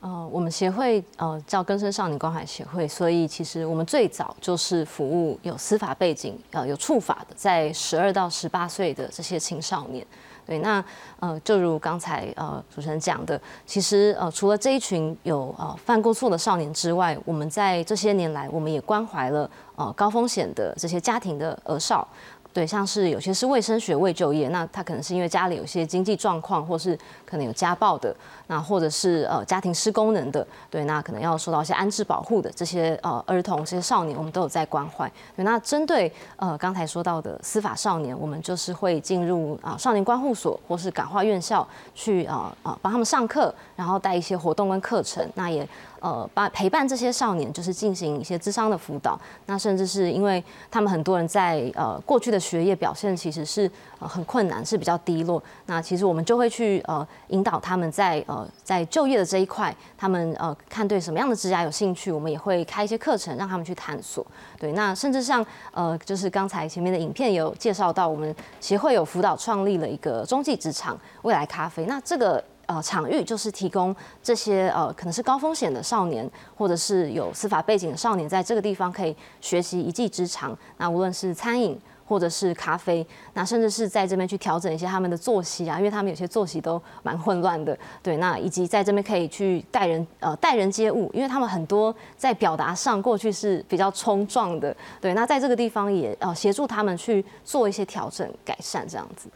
[0.00, 10.06] 呃，我们协会呃叫根生少年关怀协会，所以其实我们最早就是服务有司法背景、呃有触法的，在十二到十八岁的这些青少年。
[10.46, 10.82] 对，那
[11.18, 22.06] 呃，就如刚才呃主持人讲的，其实呃除了这一群有呃犯过错的少年之外，我们在这些年来，我们也关怀了呃高风险的这些家庭的儿少。
[22.52, 28.16] 对，像是有些是未升学未就业，那他可能是因为家里有些经济状况，或是可能有家暴的，
[28.48, 35.10] 那或者是呃家庭失功能的，对，那可能要受到一些安置保护的这些呃儿童、这些少年，我们都有在关怀。
[35.34, 45.68] 对，那针对呃刚才说到的司法少年，我们就是会进入啊少年关护所或是感化院校去啊啊帮他们上课，然后带一些活动跟课程，那也。
[45.98, 49.18] 呃，把陪伴这些少年，就是进行一些智商的辅导。
[49.46, 55.42] 那甚至是因为他们很多人在呃过去的学业表现其实是呃很困难，是比较低落。
[55.66, 64.26] 那其实我们就会去呃引导他们在呃在就业的这一块，他们呃看对什么样的职涯有兴趣，我们也会开一些课程让他们去探索。
[64.58, 71.84] 对，那甚至像呃就是刚才前面的影片有介绍到，我们协会有辅导创立了一个中继职场未来咖啡。
[71.86, 80.56] 那这个呃场域就是提供这些呃可能是高风险的少年，或者是有司法背景的少年，在这个地方可以学习一技之长。
[80.78, 87.76] 那无论是餐饮或者是咖啡，那甚至是在这边去调整一些他们的作息啊，因为他们有些作息都蛮混乱的。
[88.02, 94.74] 对，那以及在这边可以去待人呃待人接物，因为他们很多在表达上过去是比较冲撞的。
[95.00, 99.28] 对，那在这个地方也呃协助他们去做一些调整改善这样子。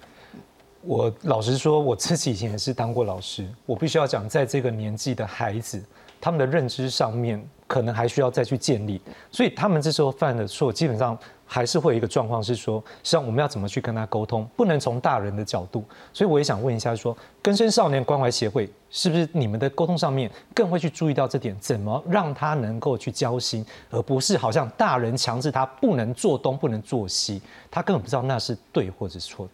[0.83, 5.83] 我老实说，我自己以前也是当过老师，我必须要讲，在这个年纪的孩子，
[6.19, 8.99] 他们的认知上面可能还需要再去建立，
[9.31, 11.19] 所以他们这时候犯的错，基本上
[11.53, 15.83] 还是会有一个状况是说，实际上我们要怎么去跟他沟通，不能从大人的角度，
[16.13, 29.49] 所以我也想问一下，说根生少年关怀协会是不是你们的沟通上面更会去注意到这点，怎么让他能够去交心，而不是好像大人强制他不能做东不能做西，他根本不知道那是对或者是错。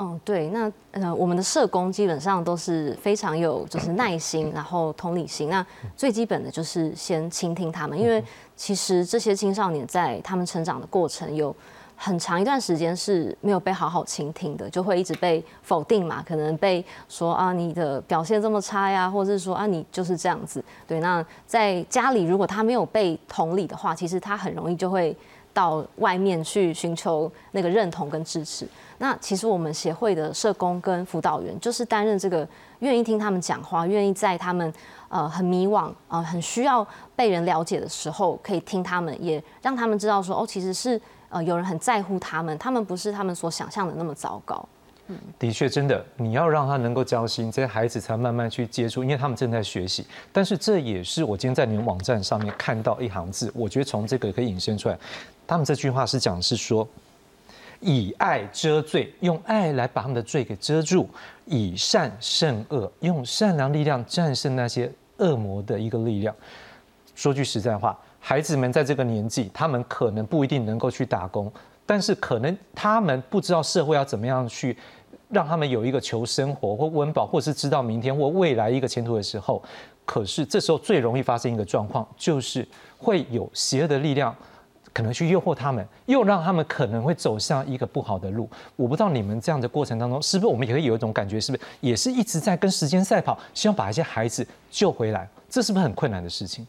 [0.00, 5.48] 嗯，对，那呃，我们的社工基本上都是非常有就是耐心，然后同理心。
[5.48, 5.64] 那
[5.96, 8.22] 最基本的就是先倾听他们，因为
[8.54, 11.54] 其实这些青少年在他们成长的过程有
[11.96, 20.64] 很长一段时间是没有被好好倾听的，就会一直被否定嘛，可能被说啊你的表现这么差呀，或者是说啊你就是这样子。
[20.86, 25.16] 对，那在家里如果他没有被同理的话，其实他很容易就会
[25.58, 28.64] 到外面去寻求那个认同跟支持。
[28.98, 32.46] 那其实我们协会的社工跟辅导员，就是担任这个
[32.78, 34.72] 愿意听他们讲话，愿意在他们
[35.08, 44.64] 呃很迷惘呃很需要被人了解的时候，可以听他们，也让他们知道说哦，其实是呃有人很在乎他们，他们不是他们所想象的那么糟糕。
[45.38, 50.06] 的确，真的，你要让他能够交心，这些孩子才慢慢去接触，因为他们正在学习。
[50.32, 54.98] 但是这也是我今天在你们网站上面看到一行字，我觉得从这个可以引申出来，
[55.46, 56.86] 他们这句话是讲是说。
[57.80, 61.06] 以爱遮罪，用爱来把他们的罪给遮住；
[61.44, 66.34] 以善胜恶，用善良力量战胜那些恶魔的一个力量。
[67.14, 71.52] 说句实在话，孩子们在这个年纪，他们可能不一定能够去打工，
[71.86, 74.76] 但是可能他们不知道社会要怎么样去
[75.30, 79.62] 让他们有一个求生活或温饱，或是知道明天或未来一个前途的时候，
[80.04, 82.66] 可是这时候最容易发生一个状况，就是
[82.98, 84.34] 会有邪恶的力量。
[84.90, 88.48] 可能去诱惑他们，又让他们可能会走向一个不好的路。
[88.74, 95.28] 我不知道你们这样的过程当中，是不是我们也会有一种感觉，是不是也是一直在跟时间赛跑，希望把一些孩子救回来？
[95.48, 96.66] 这是不是很困难的事情？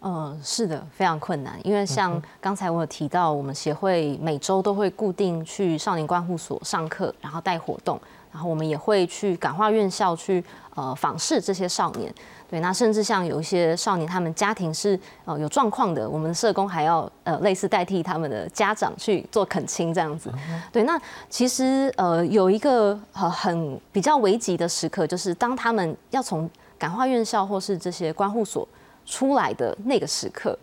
[0.00, 1.58] 呃，是的，非常困难。
[1.64, 8.00] 因为像刚才我有提到，我们协会每周都会固定去少年关护所上课，然后带活动，
[8.32, 12.14] 然后我们也会去感化院校去呃访视这些少年。
[12.48, 20.32] 对，那甚至像有一些少年，他们家庭是呃有状况的，我们社工还要呃类似代替他们的家长去做恳亲这样子。
[20.70, 20.96] 对，那
[21.28, 28.68] 其实呃有一个呃很比较危急的时刻，就是当他们要从感化院校或是这些关护所
[29.06, 30.58] 出来的那个时刻，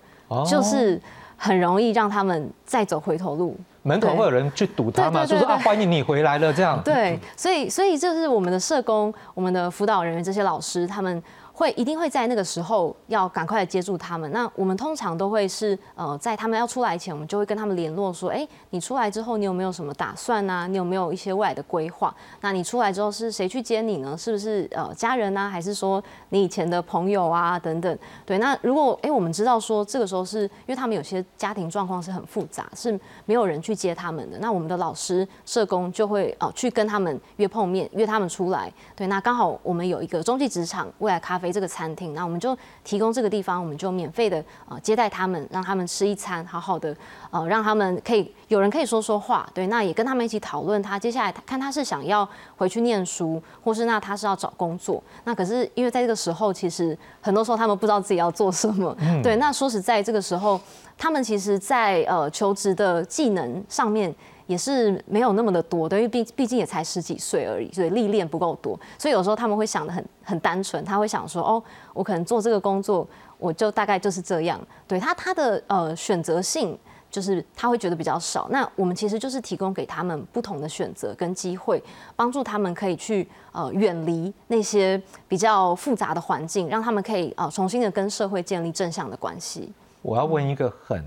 [0.45, 1.01] 就是
[1.36, 3.58] 很容易让他们再走回头路。
[3.82, 6.79] 门口会有人去堵他嘛，就说啊欢迎你回来了这样。
[6.84, 11.23] 对，所以所以就是我们的社工、我们的辅导人员这些老师他们。
[11.63, 14.30] 会一定会在那个时候要赶快接住他们。
[14.34, 20.67] 那我们通常都会是呃，在他们要出来前，我们就会跟他们联络说：哎，你出来之后，你有没有什么打算呢？
[20.69, 22.13] 你有没有一些未来的规划？
[22.41, 24.13] 那你出来之后是谁去接你呢？
[24.17, 25.49] 是不是呃家人呢？
[25.49, 27.97] 还是说你以前的朋友啊等等？
[28.26, 38.69] 对，那如果哎我们知道说这个时候是因为他们有些家庭状况是很复杂，是没有人去接他们的，那我们的老师社工就会哦去跟他们约碰面，约他们出来。
[38.97, 41.52] 对，那刚好我们有一个中继职场未来咖啡。
[41.53, 46.95] 这个餐厅，那我们就提供这个地方，我们就免费的呃接待他们，让他们吃一餐，好好的
[47.29, 60.59] 呃让他们可以有人可以说说话，对，那也跟他们一起讨论他接下来看他是想要回去念书，或是那他是要找工作，那可是因为在这个时候，其实很多时候他们不知道自己要做什么，对，那说实在这个时候，
[60.97, 64.13] 他们其实在呃求职的技能上面。
[64.45, 74.60] 也是没有那么的多的，因为毕毕竟也才十几岁而已，所以历练不够多，所以有时候他们会想的很很单纯，他会想说，哦，我可能做这个工作，我就大概就是这样。
[74.88, 76.77] 对他他的呃选择性，
[77.10, 78.47] 就是他会觉得比较少。
[78.49, 81.82] 那我们其实就是提供给他们不同的选择跟机会，
[82.15, 89.71] 帮助他们可以去呃远离那些比较复杂的环境，让他们可以呃重新的跟社会建立正向的关系。
[90.01, 91.06] 我要问一个很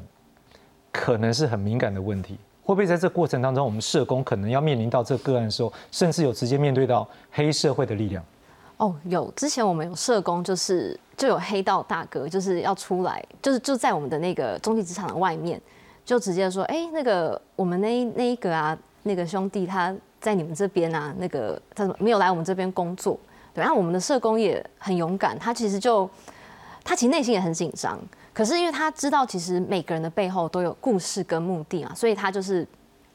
[0.91, 2.39] 可能是很敏感的问题。
[2.67, 8.25] 会不会在这过程当中，我们社工可能要面临到这个个案的时候，甚至有直接面对到黑社会的力量？
[8.79, 15.63] 哦，有之前我们有社工，就是就有黑道大哥，就是要出来，就是就在我们的那个中级职场的外面，
[16.05, 23.17] 就直接说，哎，那个我们那那一个啊，那个兄弟他在你们这边啊，那个他没有来我们这边工作，
[23.55, 26.11] 对，然后我们的社工也很勇敢，他其实就
[26.83, 27.99] 他其实内心也很紧张，
[28.37, 32.67] 可是因为他知道其实每个人的背后都有故事跟目的啊，所以他就是。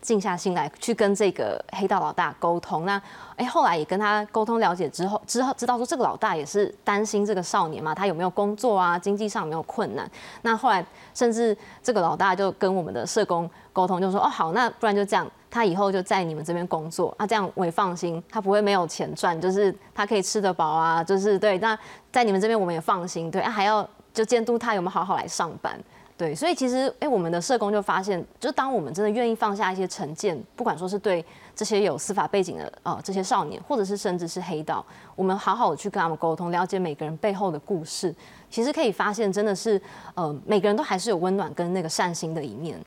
[0.02, 3.00] 静下心来去跟这个黑道老大沟通，那
[3.36, 10.10] 哎后来也跟他沟通了解之后，之后知道说这个老大也是担心这个少年嘛，他有没有工作啊，经济上有没有困难。
[10.42, 21.60] 那后来甚至这个老大就跟我们的社工沟通，就说哦好，那不然就这样，他以后就在你们这边工作啊，这样我也放心，他不会没有钱赚，就是他可以吃得饱啊，就是对。
[21.60, 21.78] 那
[22.12, 25.80] 在你们这边我们也放心，对啊，还要就监督他有没有好好来上班。
[26.18, 38.14] 对，所以其实，哎，我们的社工就发现，就当我们真的愿意放下一些成见，不管说是对这些有司法背景的呃这些少年，或者是甚至是黑道，我们好好的去跟他们沟通，了解每个人背后的故事，
[38.52, 39.82] 其实可以发现，真的是
[40.14, 42.80] 呃每个人都还是有温暖跟那个善心的一面。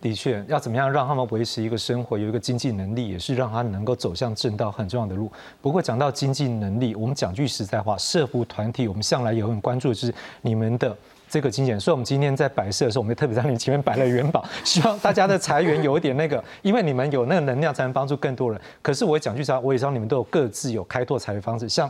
[0.00, 5.30] 的确，要怎么样让他们维持一个生活，有一个经济能力，也是让他能够走向正道很重要的路。
[5.60, 10.96] 不过讲到经济能力，我们讲句实在话，社福团体我们向来也很关注的就是你们的。
[11.32, 18.60] 这个精简，所以我们今天在摆设的时候，我们特别在你前面摆了元宝， 希望大家的财源有一点那个，因为你们有那个能量，才能帮助更多人。
[18.82, 21.68] 可是我讲句实话，我也知道你们都有各自有开拓财源方式。
[21.68, 21.88] 像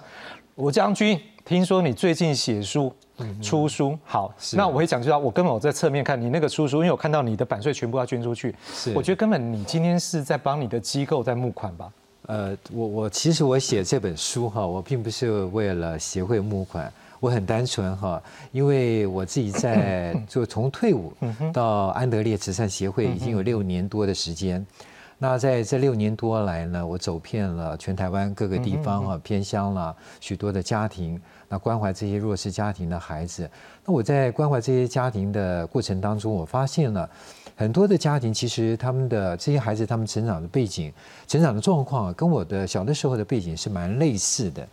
[0.56, 2.92] 吴将军，听说你最近写书、
[3.42, 11.90] 出书，好，那我会讲句实话，我根本我在侧面看你那个出书，因为我看到你的版税全部要捐出去，是，我觉得根本你今天是在帮你的机构在募款吧？
[12.26, 16.92] 呃，我我其实我写这本书哈，我并不是为了协会募款。
[17.20, 21.12] 我很单纯哈，因为我自己在 就从退伍
[21.52, 24.64] 到安德烈慈善协会已经有六年多的时间。
[25.22, 33.48] 那在这六年多来呢，我走遍了全台湾各个地方哈，偏乡了许多的家庭，那关怀这些弱势家庭的孩子。
[33.85, 37.09] 那我在关怀这些家庭的过程当中，我发现了。
[37.54, 40.90] 很多的家庭其实他们的这些孩子，他们成长的背景、
[41.26, 44.66] 成长的状况，跟我的小的时候的背景是蛮类似的。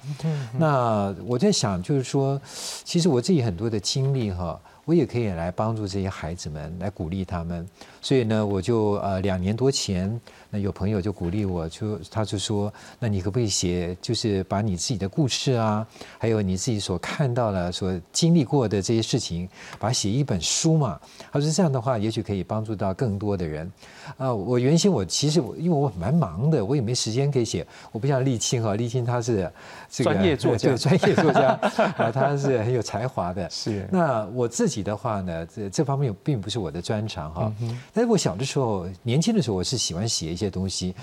[0.57, 2.39] 那我在想，就是说，
[2.85, 4.57] 其实我自己很多的经历哈。
[4.87, 7.67] 我也可以来帮助这些孩子们，来鼓励他们。
[8.01, 10.17] 所以呢，我就呃两年多前，
[10.49, 15.85] 那有朋友就鼓励我，就他就说，那你可不可以写，就是把你自己的故事啊，
[16.17, 19.45] 还有你自己所看到的、所经历过的这些事情，
[19.77, 20.97] 把它写一本书嘛？
[21.33, 23.69] 他说这样的话，也许可以帮助到更多的人。
[24.15, 27.67] 啊，我原先我其实我因为我蛮忙的，我也没时间可以写。
[27.91, 29.51] 我不像沥青哈，沥青他是
[29.91, 31.59] 专业作家，专业作家
[31.97, 33.49] 啊，他是很有才华的。
[33.49, 33.85] 是。
[33.91, 34.76] 那我自己。
[34.81, 37.53] 的话呢，这这方面并不是我的专长哈。
[37.93, 40.93] 但是我小的时候，年轻的时候，我是喜欢写一些东西。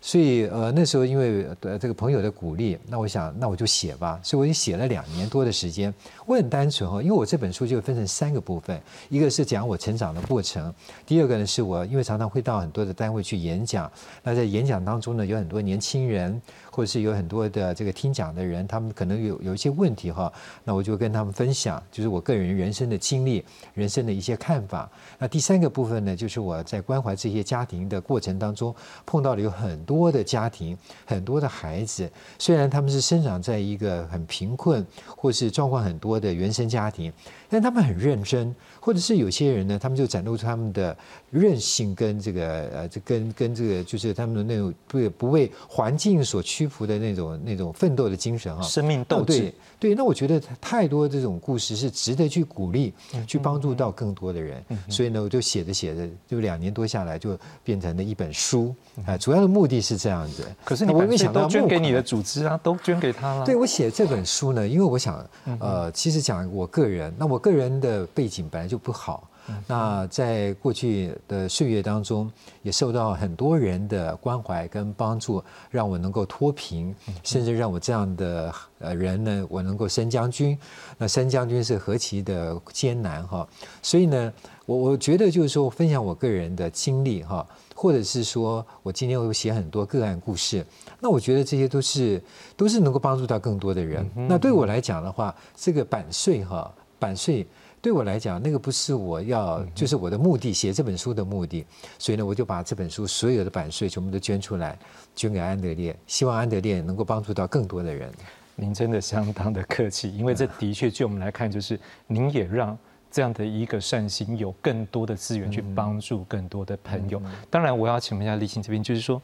[0.00, 4.20] 所以，呃，那时候因为呃这个朋友的鼓励，那我想，那我就写吧。
[4.22, 5.92] 所以我就写了两年多的时间。
[6.26, 10.72] 我很单纯哈，因为我这本书就分成三个部分，一个是讲我成长的过程，
[11.06, 13.90] 第二个呢是我因为常常会到很多的单位去演讲，
[14.22, 16.38] 那在演讲当中呢，有很多年轻人
[16.74, 20.30] 或者是有很多的这个听讲的人，他们可能有有一些问题哈，
[20.64, 24.90] 那我就跟他们分享，就是我个人人生的经历、人生的一些看法。
[25.18, 28.74] 那第三个部分呢，就是我在关怀这些家庭的过程当中，
[29.06, 29.94] 碰到了有很多。
[29.94, 37.12] 多的家庭，很多的孩子，虽然他们是生长在一个很贫困或是状况很多的原生家庭，
[37.48, 40.96] 但他们很认真，或者是有些人呢，他们就展露出他们的
[41.34, 49.52] 韧性跟这个呃，这跟跟这个就是他们的那种不不为环境所屈服的那种那种奋斗的精神哈，生命斗志。
[49.80, 52.94] 对，那我觉得太多这种故事是值得去鼓励，
[53.26, 54.64] 去帮助到更多的人。
[54.88, 58.72] 所以呢，我就写着写着，就两年多下来，就变成了一本书
[59.04, 59.18] 啊。
[59.18, 60.46] 主要的目的是这样子。
[60.64, 63.44] 可是你没想到捐给你的组织啊，都捐给他了。
[63.44, 69.28] 对我写这本书呢，因为我想，呃，其实讲我个人，那我个人的背景本来就不好。
[69.66, 72.30] 那在过去的岁月当中，
[72.62, 80.58] 也受到很多人的关怀跟帮助，让我能够脱贫，甚至让我这样的呃人呢，我能够升将军。
[80.96, 83.46] 那升将军是何其的艰难哈！
[83.82, 84.32] 所以呢，
[84.64, 90.64] 我我觉得就是说，分享我个人的经历哈，或者是说我今天会写很多个案故事，
[91.00, 92.22] 那我觉得这些都是
[92.56, 94.08] 都是能够帮助到更多的人。
[94.28, 97.46] 那对我来讲的话，这个版税哈，版税。
[97.84, 101.66] 对我来讲，那个不是我要，就是我的目的，写这本书的目的。
[101.98, 104.78] 所以呢，我就把这本书所有的版税全部都捐出来，
[105.14, 108.10] 捐给安德烈，希望安德烈能够帮助到更多的人。
[108.56, 112.74] 您真的相当的客气，因为这的确，就我们来看，就是您也让
[113.10, 117.20] 这样的一个善心，有更多的资源去帮助更多的朋友。
[117.50, 119.20] 当然，我要请问一下立新这边，就是说，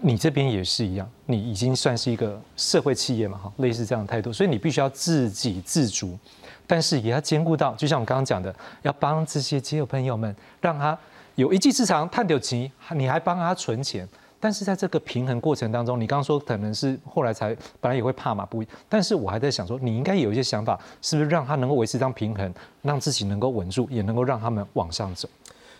[0.00, 6.18] 你这边也是一样，你已经算是一个社会企业嘛，哈，类似这样的态度，所以你必须要自给自足，
[6.66, 10.98] 但是也要兼顾到，就像我刚刚讲的，要帮这些街友朋友们，让他
[11.36, 14.08] 有一技之长，探有钱，你还帮他存钱。
[14.38, 18.62] 但是在这个平衡过程当中，你刚刚说可能是后来才本来也会怕嘛，不？
[18.88, 22.52] 但是我还在想说，你应该有一些想法，是不是让他能够维持这样平衡，
[22.82, 25.28] 让自己能够稳住，也能够让他们往上走。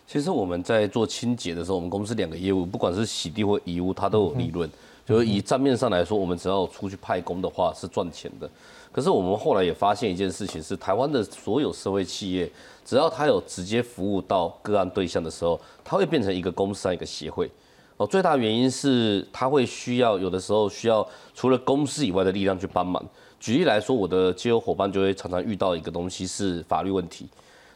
[0.06, 4.68] 其实我们在做清洁的时候，我们公司两个业务，不管是洗地或遗物，它都有利润。
[5.04, 8.48] 就是以账面上来说，我们只要出去派工的话是赚钱的。
[8.96, 12.50] 可是我们后来也发现一件事情，是台湾的所有社会企业，
[12.82, 17.50] 只要它有直接服务到个案对象的时候，它会变成一个公司、一个协会。
[17.98, 23.04] 哦，最大原因是他会需要有的时候需要除了公司以外的力量去帮忙。
[23.38, 27.28] 举例来说，我的接友伙伴就会常常遇到一个东西是法律问题，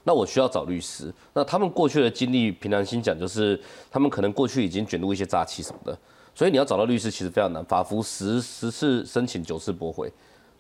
[0.05, 1.13] 那我需要找律师。
[1.35, 3.61] 那他们过去的经历，平常心讲就是
[3.91, 5.99] 他们可能过去已经卷入一些诈欺什么的，
[6.35, 10.11] 所以你要找到律师其实非常难，法服十十次申请九次驳回，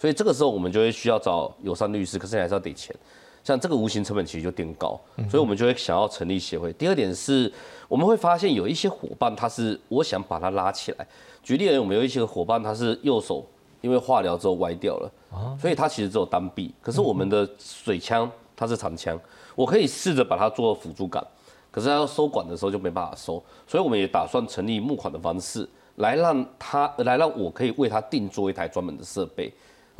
[0.01, 2.96] 所以这个时候我们就会需要找友善律师，可是你还是要给钱。
[3.44, 4.98] 像这个无形成本其实就垫高，
[5.30, 6.72] 所以我们就会想要成立协会。
[6.74, 7.53] 第二点是，
[7.86, 11.07] 我们会发现有一些伙伴，他是我想把他拉起来。
[11.42, 13.46] 举例而言，我们有一些伙伴，他是右手
[13.82, 15.12] 因为化疗之后歪掉了，
[15.59, 16.74] 所以他其实只有单臂。
[16.82, 19.18] 可是我们的水枪它是长枪，
[19.55, 21.26] 我可以试着把它做辅助杆，
[21.70, 29.51] 可是他要收管的时候就没办法收，所以我们也打算成立募款的方式，来让他来让我可以为他定做一台专门的设备。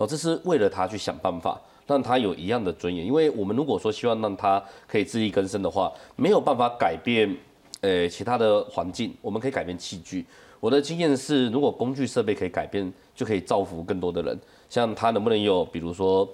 [0.01, 1.61] 哦，这是为了他去想办法。
[1.86, 7.36] 让他有一样的尊严，因为我们如果说希望让他可以自力更生的话，没有办法改变，
[7.80, 10.24] 呃，其他的环境，我们可以改变器具。
[10.61, 14.38] 我的经验是，如果工具设备可以改变，就可以造福更多的人。
[14.68, 16.28] 像他能不能有，比如说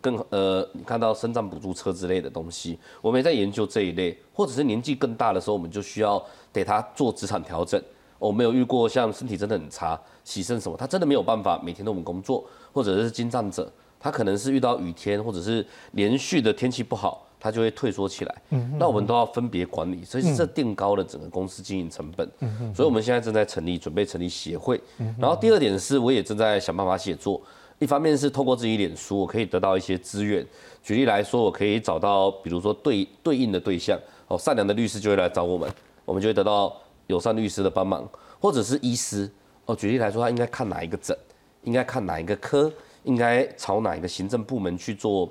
[0.00, 7.78] 更呃，你看到生长补助车之类的东西，我们也在研究这一类，或者是年纪更大的时候，我们就需要给他做职场调整。
[8.26, 13.70] 我没有遇过像身体真的很差，牺牲什么，他真的没有办法每天都我们工作，或者是精障者。
[13.98, 18.42] 他可能是遇到雨天，或者是连续的天气不好，他就会退缩起来。
[18.50, 22.28] 嗯，那我们都要分别管理，所以这定高了整个公司经营成本。
[22.40, 24.80] 嗯所以我们现在正在成立，准备成立协会。
[24.98, 27.40] 嗯，然后第二点是，我也正在想办法写作。
[27.78, 30.44] 一方面是透过自己脸书，我可以得到一些资源。
[30.82, 35.70] 举例来说，我可以找到，比如说对对应的对象，哦，善良的律师就会来找我们，
[36.04, 38.08] 我们就会得到友善律师的帮忙，
[38.40, 39.30] 或者是医师。
[39.66, 41.16] 哦，举例来说，他应该看哪一个诊，
[41.62, 42.72] 应该看哪一个科。
[43.04, 45.28] 应该朝哪一个行政部门去做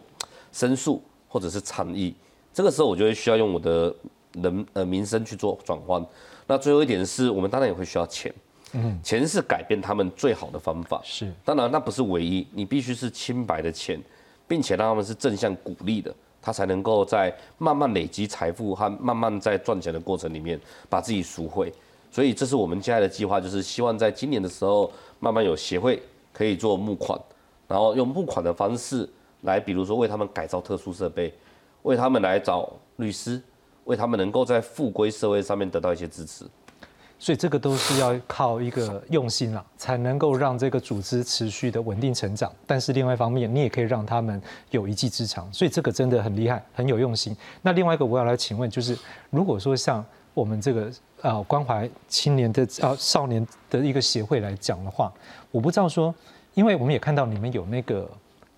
[0.52, 2.14] 申诉或者是倡议？
[2.54, 3.96] 这个时候我就会需要用我的
[4.34, 6.06] 人呃民生去做转换。
[6.46, 8.34] 那最后一点是我们当然也会需要钱，
[8.74, 11.02] 嗯，钱是改变他们最好的方法。
[11.06, 13.98] 是，当然那不是唯一，你必须是清白的钱，
[14.50, 21.72] 并且让他们是正向鼓励的，他才能够在慢慢累积财富和慢慢在赚钱的过程里面把自己赎回。
[22.12, 26.02] 所以这是我们接下来的计划，就是希望在今年的时候慢慢有协会
[26.34, 27.20] 可以做募款。
[27.68, 29.08] 然后用募款的方式
[29.44, 31.34] 来，比如说为他们改造特殊设备，
[31.84, 33.42] 为他们来找律师，
[33.86, 36.44] 为他们能够在复归社会上面得到一些支持。
[37.22, 42.52] 所以这个都是要靠一个用心啦，才能够让这个组织持续的稳定成长。
[42.66, 44.42] 但是另外一方面，你也可以让他们
[44.72, 45.48] 有一技之长。
[45.54, 47.38] 所以这个真的很厉害，很有用心。
[47.62, 48.98] 那另外一个我要来请问，就是
[49.30, 50.04] 如果说像
[50.34, 50.92] 我们这个
[51.22, 55.14] 呃关怀青年的呃少年的一个协会来讲的话，
[55.52, 56.14] 我不知道说。
[56.54, 58.10] 因为我们也看到你们有那个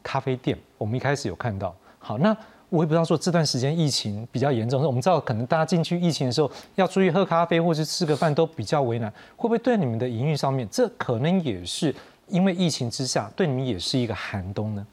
[0.01, 1.75] 咖啡店，我们一开始有看到。
[1.99, 2.35] 好，那
[2.73, 11.93] 我也不知道说这段时间疫情比较严重，我们知道可能大家进去疫情的时候要出去喝咖啡或者吃个饭都比较为难，会不会对你们的营运上面，这可能也是
[12.29, 14.87] 因为疫情之下对你们也是一个寒冬呢？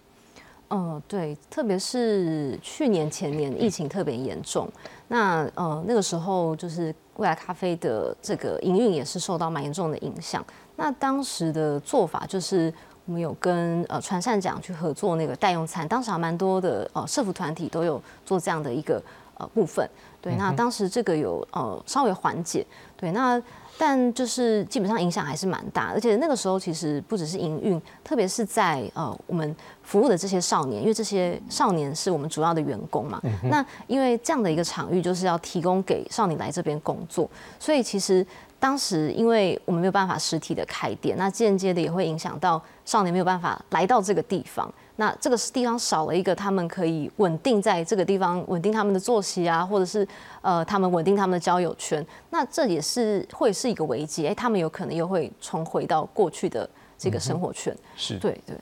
[0.68, 4.68] 嗯，对，特别是去年前年疫情特别严重，
[5.08, 10.44] 那呃那个时候就是未来咖啡的这个营运也是受到蛮严重的影响。
[10.76, 12.70] 那当时的做法就是。
[13.10, 19.02] 我们有跟呃传善奖去合作那个代用餐，当时还蛮多的呃社服团体都有做这样的一个
[19.36, 19.84] 呃部分，
[20.22, 22.64] 对，那当时这个有呃稍微缓解，
[22.96, 23.42] 对，那
[23.82, 38.26] 但就是基本上影响还是蛮大，而且那个时候其实不只是营运，特别是在呃我们服务的这些少年，因为这些少年是我们主要的员工嘛，那因为这样的一个场域就是要提供给少年来这边工作，所以其实。
[38.60, 44.70] 当时因为我们没有办法实体的开店，那间接的也会影响到少年没有办法来到这个地方。
[45.00, 50.06] 那这个地方少了一个他们可以稳定在这个地方稳定他们的作息啊，或者是
[50.42, 52.06] 呃他们稳定他们的交友圈。
[52.28, 57.74] 那这也是会是一个危机，哎，他们有可能又会重回到过去的这个生活圈。
[57.96, 58.54] 是对对。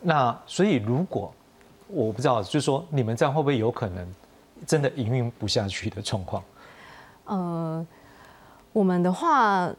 [0.00, 1.32] 那所以如果
[1.86, 4.04] 我不知道，就是说你们这样会不会有可能
[4.66, 6.42] 真的营运不下去的状况？
[7.26, 7.86] 呃，
[8.72, 9.72] 我们的话，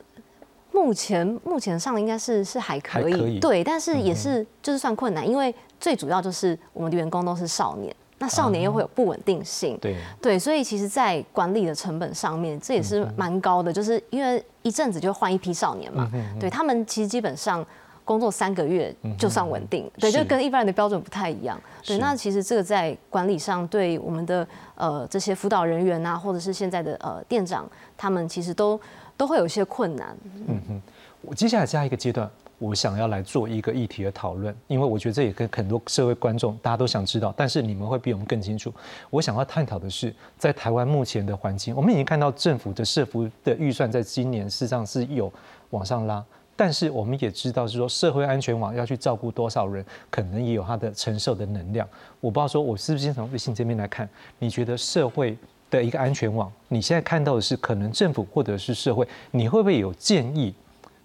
[0.71, 9.97] 目前目前上应该是是还可以，还可以对，但是也是就是算困难，因为最主要就是我们的员工都是少年，那少年又会有不稳定性，对。
[10.21, 16.09] 对，所以其实，在管理的成本上面，这也是蛮高的，就是因为一阵子就换一批少年嘛，
[16.39, 17.65] 对他们其实基本上
[18.05, 21.59] 工作三个月就算稳定，对，就跟一般人的标准不太一样。
[21.83, 27.67] 对，那其实这个在管理上，对我们的呃这些辅导人员啊，或者是现在的呃店长，
[27.97, 28.79] 他们其实都
[29.17, 30.15] 都会有一些困难。
[30.47, 30.81] 嗯哼，
[31.21, 32.29] 我接下来加一个阶段，
[32.61, 38.71] 我想要来做一个议题的讨论，因为我觉得这也跟很多社会观众大家都想知道，但是你们会比我们更清楚。
[39.09, 45.33] 我想要探讨的是，在台湾目前的环境，我们已经看到政府的社服的预算在今年事实上是有
[45.71, 46.23] 往上拉。
[46.55, 51.87] 但是我们也知道，是说社会安全网要去照顾多少人，可能也有它的承受的能量。
[52.19, 54.07] 我不知道说，我是不是先从微信这边来看，
[54.37, 55.35] 你觉得社会
[55.71, 60.53] 的一个安全网，你现在看到的是可能政府或者是社会，你会不会有建议？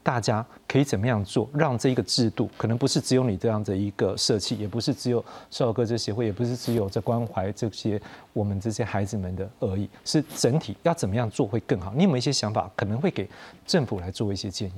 [0.06, 8.00] 大家可以怎么样做，让这一个制度可能不是只有你这样的一个设计，也不是只有少儿歌这协会，也不是只有在关怀这些
[8.32, 11.92] 我们这些孩子们的而已，是整体要怎么样做会更好？
[11.96, 13.28] 你有没有一些想法，可能会给
[13.66, 14.72] 政府来做一些建议？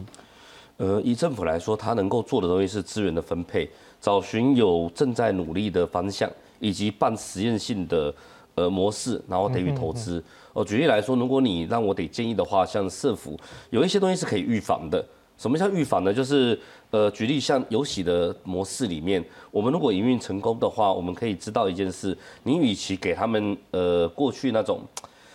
[0.78, 3.68] 呃，以政府来说，它能够做的东西是资源的分配，
[4.00, 8.14] 找寻有正在努力的方向，以及办实验性的
[8.54, 10.24] 呃模式，然后给予投资。
[10.54, 15.04] 哦，举例来说，如果你让我得建议的话，像社服有一些东西是可以预防的。
[15.38, 16.12] 什么叫预防呢？
[16.12, 16.58] 就是
[16.90, 24.80] 呃，举例像游戏的模式里面，我们如果营运成功的话，我们可以知道一件事：你与其给他们呃过去那种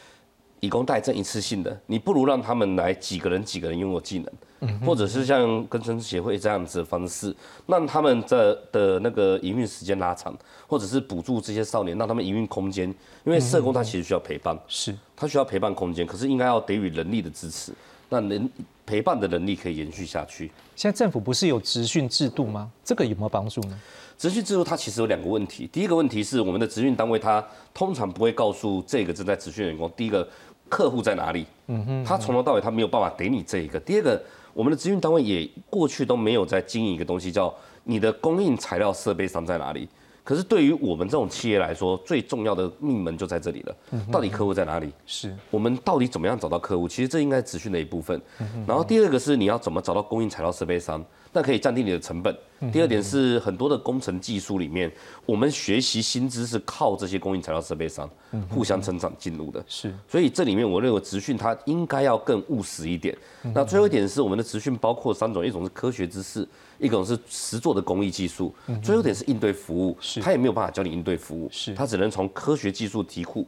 [0.60, 4.20] 以工代赈一次性的，你不如让他们来几个人几个人拥有技
[4.60, 7.36] 能，或者是像跟生协会这样子的方式，
[7.68, 10.34] 让他们的的那个营运时间拉长，
[10.66, 12.88] 或者是补助这些少年，让他们营运空间，
[13.26, 14.96] 因为社工他其实需要陪伴，是。
[15.16, 17.74] 他需要陪伴空间，可是应该要给予人力的支持，
[18.14, 18.50] 让人
[18.86, 20.52] 陪伴的能力可以延续下去。
[20.76, 22.70] 现在政府不是有职训制度吗？
[22.84, 23.80] 这个有没有帮助呢？
[24.18, 27.44] 职训制度它其实有两个问题，第一个问题是我们的职训单位它
[27.74, 30.28] 通常不会告诉这个正在职训员工，第一个
[30.70, 33.80] 客户在哪里，嗯哼他从头到尾他没有办法给你这一个。
[33.80, 37.54] 第二个，我们的职训单位也过去都没有在经营一个东西，叫
[37.84, 39.90] 你的供应材料设备商在哪里。
[40.24, 43.76] 可是对于我们这种企业来说，最重要的命门就在这里了。
[44.12, 44.92] 到底客户在哪里？
[45.06, 46.88] 是我们到底怎么样找到客户？
[46.88, 48.22] 其实这应该是资讯的一部分。
[48.66, 51.04] 然后第二个是你要怎么找到供应材料设备商，
[51.34, 52.34] 那可以降低你的成本。
[52.72, 54.90] 第二点是很多的工程技术里面，
[55.26, 58.10] 我们学习薪资是靠这些供应材料设备商
[58.50, 59.62] 互相成长进入的。
[59.68, 63.18] 是，所以这里面我认为职训它应该要更务实一点。
[63.54, 66.48] 那最后一点是我们的职训包括三种，一种是科学知识，
[66.80, 69.98] 一种是实做的工艺技术，最后一点是应对服务。
[70.22, 73.46] 它也没有办法教你应对服务，是他只能从科学技术题库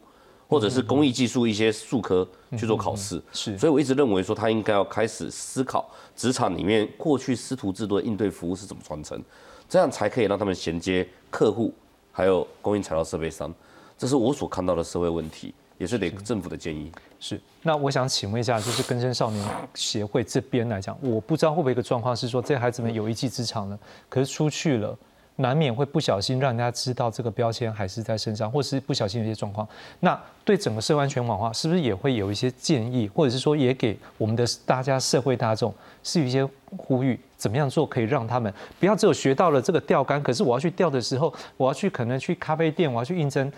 [0.48, 2.28] 或者是工艺技术一些术科
[2.58, 3.22] 去做考试。
[3.32, 9.22] 是，所以我一直认为说他应该要开始思考职场里面过去师徒制度的应对服务是怎么传承，
[9.68, 11.74] 这样才可以让他们衔接客户
[12.12, 13.54] 还有供应材料设备商。
[13.98, 16.92] 这是我所看到的社会问题，也是得政府的建议。
[17.18, 23.80] 是，那我想请问一下，就是根生少年协会这边来讲，我不知道会不会一个状况是说，这些孩子们有一技之长了，
[24.10, 24.96] 可是出去了，
[25.38, 29.68] 难免会不小心让人家知道这个标签还是在身上，或是不小心有些状况。
[30.00, 35.74] 那对整个社会安全网的话，是不是也会有一些建议，或者是说也给我们的大家社会大众
[36.04, 43.52] 是一些呼吁，怎么样做可以让他们不要只有学到了这个钓竿，可是我要去钓的时候，我要去可能去咖啡店，我要去应征。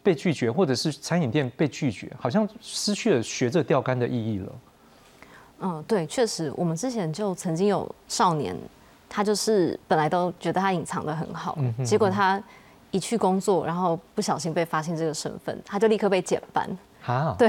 [0.00, 4.52] 被拒绝，或者是餐饮店被拒绝，好像失去了学这钓竿的意义了。
[5.60, 8.56] 嗯，对，确实，我们之前就曾经有少年，
[9.08, 12.42] 他就是本来都觉得他隐藏的很好，嗯哼结果他
[12.90, 16.68] 一去工作，然后不小心被发现这个身份，他就立刻被减班。
[17.06, 17.48] 啊，对，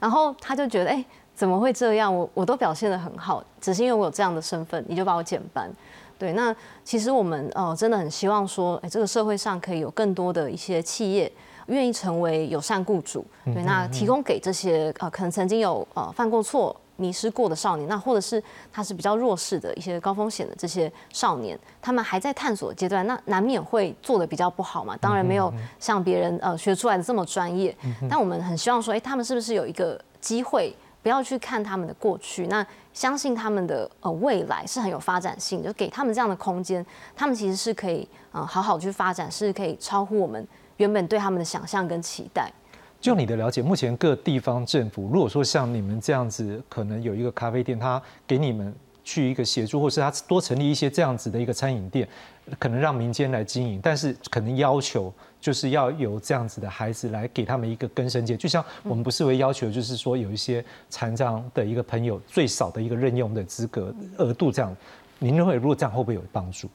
[0.00, 2.14] 然后他就觉得，哎、怎么会这样？
[2.14, 5.68] 我我都表现的很好，只是因为我有这样的身份，你就把我减班。
[6.16, 11.30] 对，那其实我们呃真的很希望说，哎、这个社会上可以有更多的一些企业
[11.66, 16.74] 愿意成为友善雇主，对，那提供给这些呃可能曾经有呃犯过错。
[16.96, 18.42] 迷失过的少年，那或者是
[18.72, 24.96] 他是比较弱势的一些高风险的这些少年，他们还在探索阶段，那难免会做的比较不好嘛。
[24.98, 27.76] 当然没有像别人呃学出来的这么专业，
[28.08, 36.84] 但我们很希望说，哎、他们是不是有一个机会，不要去看他们的过去，那相信他们的呃未来是很有发展性，就给他们这样的空间，
[37.16, 42.52] 他们其实是可以呃好好去发展，是可以超乎我们原本对他们的想象跟期待。
[43.04, 48.74] 就你的了解，目前各地方政府，如果说像你们这样子，可能有一个咖啡店，他给你们
[49.04, 52.08] 去一个协助，或是他多成立一些这样子的一个餐饮店，
[52.58, 64.74] 可能让民间来经营，但是可能要求就是要有这样子的孩子来给他们一个根生界，就像我们不是为要求，就是说有一些残障的一个朋友最少的一个任用的资格额度这样，
[65.18, 66.70] 您认为如果这样会不会有帮助？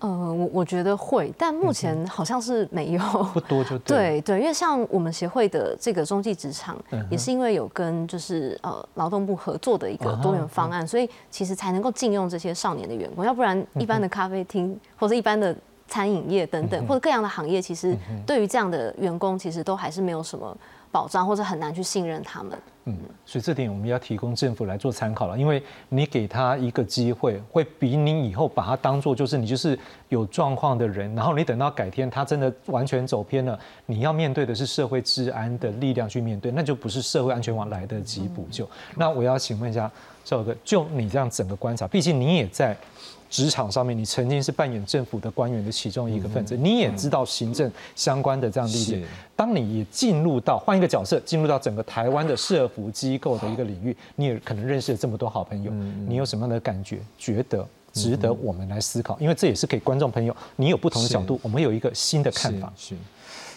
[0.00, 3.00] 呃，我我觉得会，但目前好像是没有，
[3.34, 3.76] 不多就。
[3.80, 6.76] 对对，因为像我们协会的这个中继职场，
[7.10, 15.54] 也是因为有跟就是呃劳动部合作的一个多元方案，所以其实才能够禁用这些少年的员工，要不然一般的咖啡厅或者一般的
[15.88, 20.56] 餐饮业等等或者各样的行业，其实对于这样的员工，其实都还是没有什么
[20.90, 22.58] 保障，或者很难去信任他们。
[22.84, 29.78] 嗯，所以这点我们要提供政府来做参考了，因为你给他一个机会，会比你以后把他当做就是你就是
[30.08, 38.66] 有状况的人，然后你等到改天他真的完全走偏了，你要面对的是社会治安的力量去面对，那就不是社会安全网来得及补救。
[38.96, 39.90] 那我要请问一下
[40.24, 42.74] 赵哥，就你这样整个观察，毕竟你也在。
[43.30, 49.06] 职场上面，你曾经是扮演政府的官员的其中一个分子，你也知道行政相关的这样历练。
[49.36, 55.70] 当你也进入到换一个角色，进入到整个台湾的社服机构的一个领域，你也可能认识了这么多好朋友，
[56.06, 56.98] 你有什么样的感觉？
[57.18, 59.18] 觉得值得我们来思考？
[59.20, 62.72] 因为这也是给观众朋友，你有不同的角度，我们有一个新的看法。
[62.76, 62.94] 是。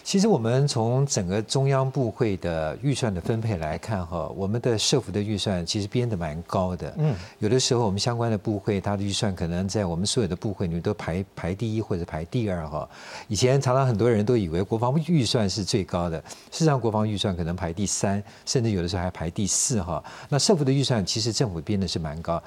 [0.04, 6.92] 其实我们从整个中央部会的预算的分配来看，哈，我们的社福的预算其实编的蛮高的。
[6.98, 12.88] 嗯，有的时候我们相关的部会，它的预算可能在我们所有的部会里面都排排第一或者排第二，哈。
[13.28, 16.18] 以前常常很多人都以为国防预算是最高的，
[16.50, 20.02] 事实上国防预算可能排第三，甚至有的时候还排第四，哈。
[20.28, 22.42] 那社福的预算其实政府编的是蛮高，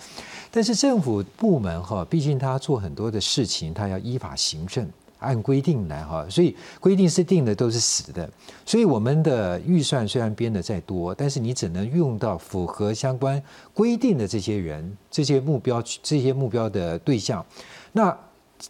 [0.51, 4.87] 但是政府部门哈，毕竟他做很多的事情，他要依法行政。
[5.19, 8.29] 按规定来哈，所以规定是定的都是死的，
[8.65, 13.41] 所以我们的预算虽然编的再多，但是你只能用到符合相关
[13.73, 17.45] 规定的这些人、这些目标、这些目标的对象，
[17.91, 18.15] 那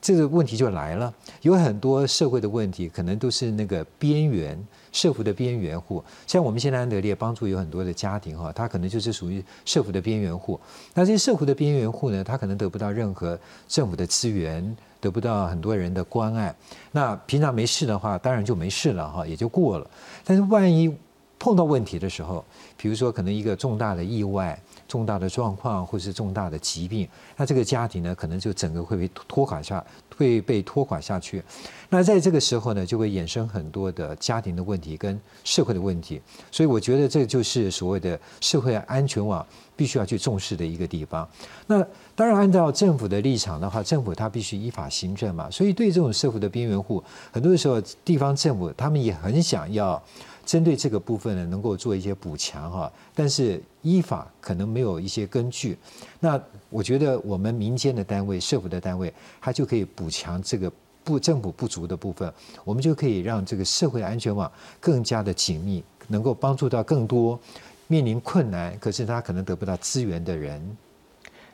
[0.02, 4.58] 这个问题就来了，有很多社会的问题，可能都是那个边缘。
[4.92, 10.58] 社福的边缘户，像我们现在安德烈帮助有很多的家庭哈，他可能就是属于社福的边缘户。
[10.94, 13.38] 那这些社福的边缘户呢，他可能得不到任何
[13.68, 14.74] 政府的资源，
[15.06, 16.54] 得不到很多人的关爱。
[16.92, 19.88] 那平常没事的话，当然就没事了哈，也就过了。
[20.24, 20.92] 但是万一
[21.38, 22.44] 碰到问题的时候，
[22.76, 24.60] 比如说可能一个重大的意外。
[24.88, 29.84] 重大的状况或是重大的疾病，那这个家庭呢，可能就整个会被拖垮下，
[30.16, 31.44] 会被拖垮下去。
[31.90, 36.22] 那在这个时候呢，就会衍生很多的家庭的问题跟社会的问题。
[36.52, 39.44] 所以我觉得这就是所谓的社会安全网
[39.76, 41.28] 必须要去重视的一个地方。
[41.68, 45.50] 那当然，按照政府的立场的话，政府它必须依法行政嘛。
[45.50, 50.02] 所以对这种社会的边缘户，很多的时候地方政府他们也很想要。
[50.46, 55.76] 针对这个部分呢，能够做一些补强哈，但是依法可能没有一些根据。
[56.20, 59.12] 那我觉得我们民间的单位、社府的单位，
[59.42, 60.72] 它就可以补强这个
[61.04, 62.32] 不政府不足的部分，
[62.64, 67.40] 我们就可以让这个社会安全网更加的紧密，能够帮助到更多
[67.88, 70.78] 面临困难可是他可能得不到资源的人。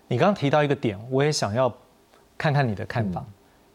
[0.07, 1.73] 你刚刚提到一个点，我也想要
[2.38, 3.25] 看看你的看法。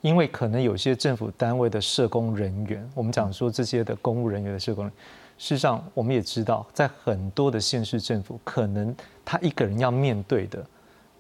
[0.02, 4.92] 因为可能有些政府单位的社工人员，我们讲说这些的公务人员的社工，事
[5.36, 8.94] 实上我们也知道，在很多的县市政府，可能
[9.24, 10.64] 他一个人要面对的，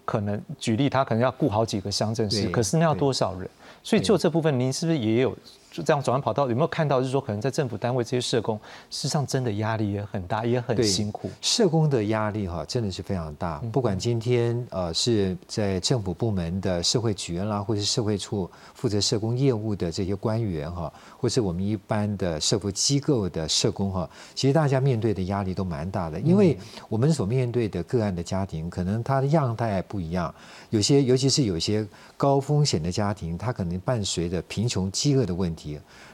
[0.04, 3.50] 可能举例他可能要顾好几个乡镇市，可是那要多少人？
[3.82, 5.36] 所以就这部分，您是不是也有？
[5.76, 7.00] 就这样转弯跑道，有没有看到？
[7.00, 8.56] 就是说，可能在政府单位这些社工，
[8.88, 11.28] 事实上真的压力也很大，也很辛苦。
[11.42, 13.58] 社工的压力哈，真的是非常大。
[13.70, 26.56] 不管今天呃是在政府部门的社会局啦，或是社会处负责社工业务的这些官员哈，或是我们一般的社福机构的社工哈，其实大家面对的压力都蛮大的，因为
[26.88, 30.34] 我们所面对的个案的家庭，可能它的样态不一样。
[30.70, 35.65] 有些，尤其是有些高风险的家庭，它可能伴随着贫穷、饥饿的问题。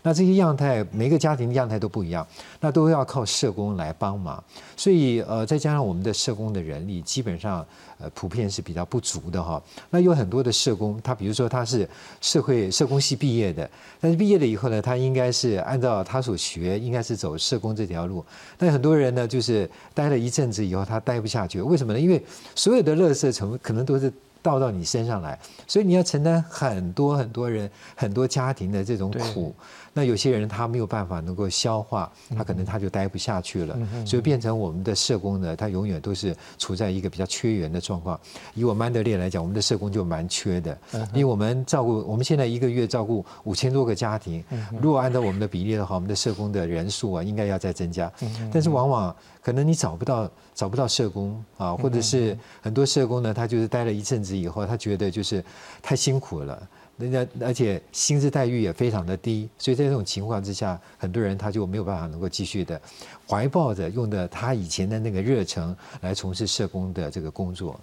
[0.02, 2.26] 那这些样态，每个家庭的样态都不一样，
[2.60, 4.42] 那都要靠社工来帮忙。
[4.76, 7.64] 所以，呃，再加上我们的社工的人力，基本上，
[7.98, 9.62] 呃，普遍是比较不足的哈。
[9.90, 11.88] 那有很多的社工，他比如说他是
[12.20, 13.68] 社会社工系毕业的，
[14.00, 18.24] 但是毕业了以后呢，他应该是按照他所学，应该是走社工这条路。
[18.58, 22.00] 但很多人呢，就是待了一阵子以后，他待不下去，为什么呢？
[22.00, 22.20] 因为
[22.56, 24.12] 所有的乐色成分可能都是。
[24.42, 29.54] 倒到你身上来，所以你要承担很多很多人、很多家庭的这种苦。
[29.92, 38.18] 那有些人他没有办法能够消化，他可能他就待不下去了，所以变成我们的社工呢，他永远都是处在一个比较缺员的状况。
[38.54, 40.78] 以我们安德烈来讲，我们的社工就蛮缺的，
[41.12, 44.42] 因为我们照顾我们现在一个月照顾五千多个家庭，
[44.80, 48.10] 如果按照我们的比例的话，我们的社工的人数啊应该要再增加，
[48.52, 55.44] 但是往往可能你找不到找不到社工啊，或者是很多社工呢，他就是待了一阵子以后，他觉得就是
[55.82, 56.66] 太辛苦了。
[57.02, 62.80] 人家而且薪资待遇也非常的低，所以在这种情况之下，很多人他就没有办法能够继续的
[63.28, 67.78] 怀抱着用的他以前的那个热忱来从事社工的这个工作。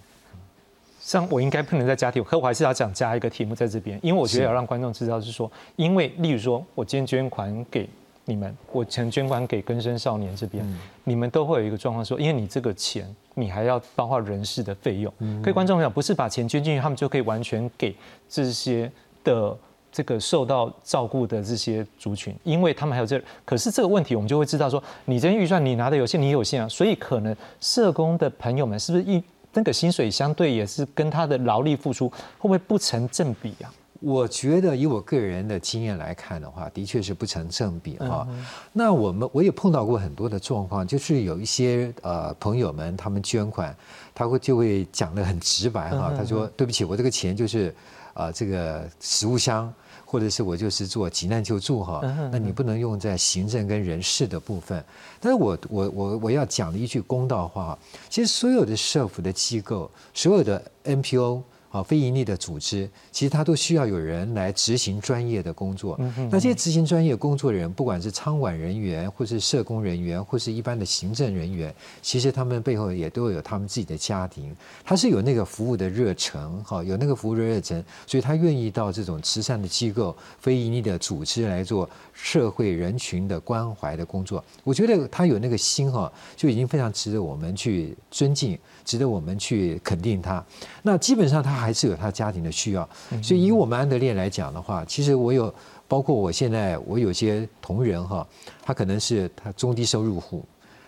[1.00, 7.88] 像我应该不能再加题，可我还是要讲加一个题目在这边，因为我觉得要让观众知道是说，因为例如说我今天捐款给
[8.26, 10.64] 你们，我曾捐款给根生少年这边，
[11.02, 15.12] 你们都会有一个状况说，因为你这个钱你还要包括人事的费用，
[15.42, 17.96] 各位观众朋友不是把钱捐进去，他们就可以完全给
[18.28, 18.90] 这些。
[19.24, 19.56] 的
[19.92, 29.20] 这个受到照顾的这些族群，因为他们还有这，可是这个问题我们就会知道说，你这预算你拿的有限，你有限啊，所以可能社工的朋友们是不是一
[29.52, 33.74] 那个薪水相对也是跟他的劳力付出会不会不成正比啊？
[33.98, 38.26] 我觉得以我个人的经验来看的话，的确是不成正比哈。
[38.72, 43.76] 那我们我也碰到过很多的状况，就是有一些呃朋友们他们捐款，
[44.14, 47.74] 他会就会讲的很直白哈，他说对不起，我这个钱就是。
[48.14, 49.72] 啊，这个食物箱，
[50.04, 52.00] 或者是我就是做急难救助哈，
[52.32, 54.84] 那你不能用在行政跟人事的部分。
[55.20, 61.42] 但是我我我我要讲的一句公道话，其实所有的社福的机构，所有的 NPO。
[61.70, 65.98] 啊，非盈利的组织，其实它都需要有人来执行专业的工作。
[66.30, 74.54] 那这些执行专业工作的人，不管是仓管人员，或是社工人员，或是一般的行政人员，其实他们背后也都有他们自己的家庭。
[74.84, 84.44] 他是有那个服务的热忱，哈，有那个服务的热忱，所以他愿意到这种慈善的机构、非盈利的组织来做社会人群的关怀的工作。
[84.64, 88.58] 我觉得他有那个心，哈，就已经非常值得我们去尊敬。
[88.84, 90.44] 值得我们去肯定他。
[90.82, 92.88] 那基本上他还是有他家庭的需要，
[93.22, 95.52] 所以以我们安德烈来讲的话，其实我有
[95.86, 98.26] 包括我现在我有些同仁哈，
[98.62, 100.44] 他可能是他中低收入户，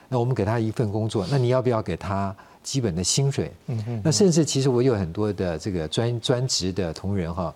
[0.08, 3.52] 那我们给他一份工作，那你要不要给他基本的薪水？
[4.02, 7.54] 那甚至其实我有很多的这个专专职的同仁哈，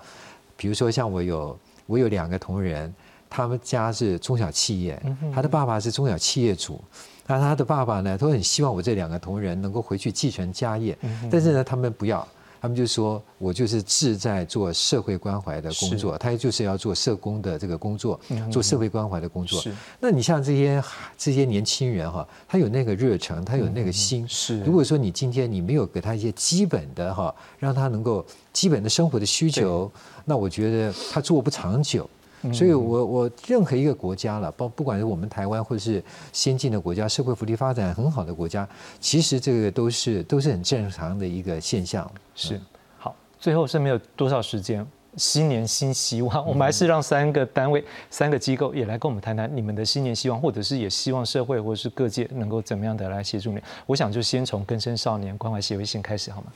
[0.56, 2.92] 比如说像我有我有两个同仁，
[3.36, 4.98] 他们家是中小企业，
[5.34, 6.80] 他的爸爸是中小企业主。
[7.26, 10.96] 那他的爸爸呢，都很希望我这两个同仁能够回去继承家业，
[11.30, 12.26] 但是呢，他们不要，
[12.62, 18.18] 他们就说我就是志在做社会关怀的工作，他就是要做社工的这个工作，
[18.50, 19.62] 做社会关怀的工作。
[20.00, 20.82] 那你像这些
[21.18, 24.26] 这些年轻人哈，他有那个热忱，他有那个心。
[24.26, 28.24] 是，如果说你今天你没有给他一些基本的哈，让他能够
[28.54, 29.92] 基本的生活的需求，
[30.24, 32.08] 那我觉得他做不长久。
[32.52, 36.00] 所以，我我任何一个国家了，包不管是我们台湾或者是
[36.32, 38.68] 先进的国家，社会福利发展很好的国家，
[39.00, 42.08] 其实这个都是都是很正常的一个现象。
[42.36, 42.60] 是，
[42.98, 53.60] 好，最后是没有多少时间，新年新希望，我们还是让三个单位、三个机构也来跟我们谈谈你们的新年希望，或者是也希望社会或者是各界能够怎么样的来协助你。
[53.86, 56.52] 我想就先从根生少年关怀协会先开始，好吗？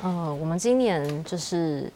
[0.00, 1.90] 好，呃，我们今年就是。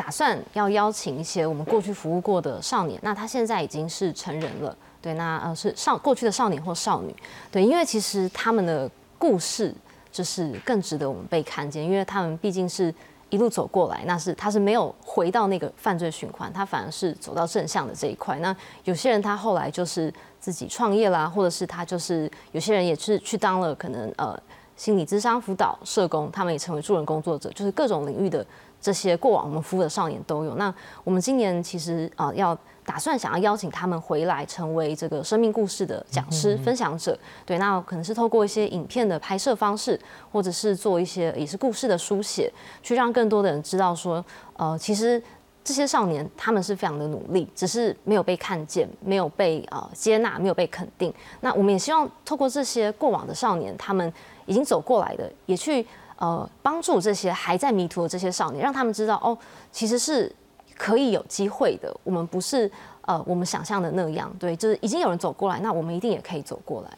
[0.00, 7.14] 打算要邀请一些我们过去服务过的少年，那他现在已经是成人了，对，那呃是少过去的少年或少女，
[7.52, 9.74] 对，因为其实他们的故事
[10.10, 12.92] 就是更值得我们被看见，因为他们毕竟是
[13.28, 18.38] 一路走过来，那是他是没有回到那个犯罪循环，他反而是走到正向的这一块。
[18.38, 24.34] 那有些人他后来就是自己创业啦，或者是他就是有些人也是去当了可能呃
[24.76, 28.46] 心理咨商辅导社工，他们也成为助人工作者，就是各种领域的。
[28.80, 30.54] 这些过往我们服务的少年都有。
[30.54, 30.72] 那
[31.04, 37.16] 我们今年其实啊，要打算想要邀请他们回来，成为这个生命故事的讲师、分享者。
[37.44, 40.00] 对，那可能是透过一些影片的拍摄方式，
[40.32, 42.52] 或者是做一些也是故事的书写，
[42.82, 44.24] 去让更多的人知道说，
[44.56, 45.22] 呃，其实
[45.62, 51.12] 这些少年他们是非常的努力，只是没有被看见，没有被呃接纳，没有被肯定。
[51.42, 54.12] 那我们也希望透过这些过往的少年，他们
[54.46, 55.86] 已经走过来的，也去。
[56.20, 59.36] 呃，帮助这些还在迷途的这些少年，让他们知道哦，
[59.72, 60.30] 其实是
[60.76, 61.90] 可以有机会的。
[62.04, 62.70] 我们不是
[63.06, 66.90] 呃我们想象的那样，对，就是已经有人走过来，那我们一定也可以走过来。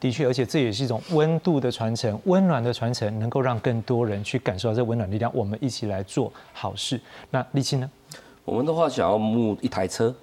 [0.00, 5.30] 的确，而且这也是一种温度的传承，温暖的传承，能够让更多人去感受到这温暖力量。
[5.34, 6.98] 我们一起来做好事。
[7.30, 7.90] 那立青呢？
[8.46, 10.14] 我们的话想要募一台车，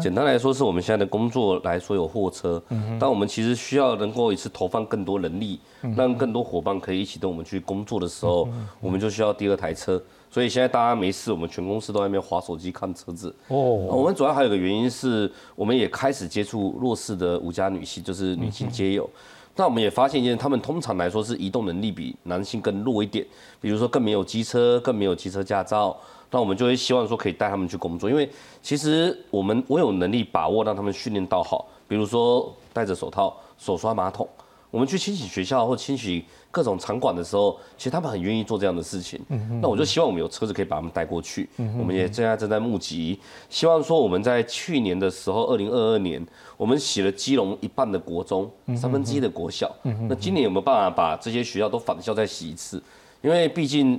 [0.00, 2.62] 简单来说，是我们现在的工作来说有货车，
[2.98, 5.60] 但我们其实需要能够一次投放更多人力，
[5.96, 8.48] 让更多伙伴可以一起跟我们去工作的时候，
[8.80, 10.02] 我们就需要第二台车。
[10.30, 13.34] 所以现在大家没事，我们全公司都在那边划手机看车子。
[13.48, 19.08] 哦，我们主要还有个原因是，我们也开始接触弱势的五家女性，就是女性街友。
[19.54, 23.24] 那我们也发现一件，他们通常来说是移动能力比男性更弱一点，
[23.58, 25.96] 比如说更没有机车，更没有机车驾照。
[26.30, 28.28] 那我们就会希望说可以带他们去工作，因为
[28.62, 34.28] 其实我们我有能力把握让他们训练到好，比如说戴着手套手刷马桶。
[34.68, 39.18] 我们去清洗学校或清洗各种场馆的时候，其实他们很愿意做这样的事情。
[39.62, 41.48] 那我就希望我们有车子可以把他们带过去。
[41.78, 43.18] 我们也现在正在募集，
[43.48, 46.22] 希望说我们在去年的时候，二零二二年，
[46.58, 49.74] 我们洗了基隆一半的国中，三分之一的国小。
[50.08, 52.82] 那今年有没有办法把这些学校都返校再洗一次？
[53.22, 53.98] 因为毕竟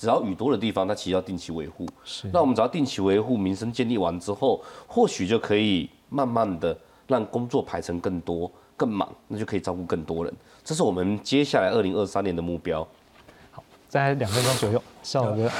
[0.00, 1.86] 只要雨多的地方，它其实要定期维护。
[2.04, 2.26] 是。
[2.32, 6.74] 那我们只要定期维护，民生建立完之后，或许就可以慢慢的
[7.06, 8.50] 让工作排成更多。
[8.78, 10.32] 更忙，那就可以照顾更多人。
[10.64, 12.80] 这是我们接下来二零二三年的目标。
[13.50, 15.50] 好，在两分钟左右，少哥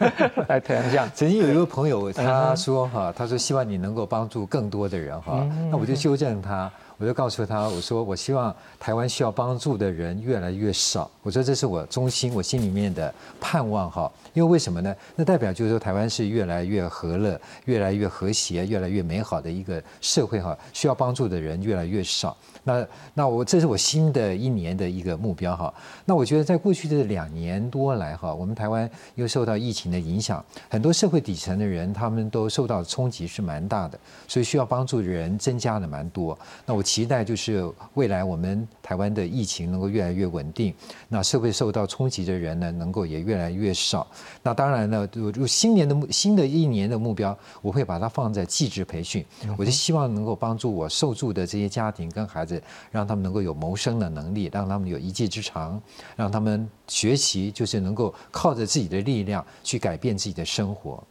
[0.48, 1.06] 来谈一下。
[1.14, 5.46] 曾经有一个朋友，他说哈，他说希望你能够帮助更多的人哈。
[5.70, 6.72] 那我就纠正他。
[7.00, 11.10] 我就告诉他，我说我希望台湾需要帮助的人越来越少。
[11.22, 14.12] 我说这是我中心，我心里面的盼望哈。
[14.34, 14.94] 因为为什么呢？
[15.16, 20.56] 那代表就是说台湾是越来越和乐、越来越和谐、越来越美好的一个社会哈。
[20.74, 22.36] 需要帮助的人越来越少。
[22.64, 25.72] 那那我这是我新的一年的一个目标哈。
[26.04, 33.98] 那我觉得在过去的两年多来哈，我们台湾又受到疫情的影响，很多社会底层的人他们都受到冲击是蛮大的，
[34.28, 36.38] 所以需要帮助的人增加了蛮多。
[36.66, 36.84] 那我。
[36.90, 40.74] 期待就是未来我们台湾的疫情能够越来越稳定，
[41.08, 44.04] 那社会受到冲击的人呢，能够也越来越少。
[44.42, 49.24] 那当然呢，就新年的目新的一年的目标，我会把它放在继职培训。
[49.56, 52.60] 我就希望能够帮助我受助的这些家庭跟孩子，
[52.90, 55.80] 让他们能够有谋生的能力，让他们有一技之长，
[56.16, 61.04] 让他们学习就是能够靠着自己的力量去改变自己的生活。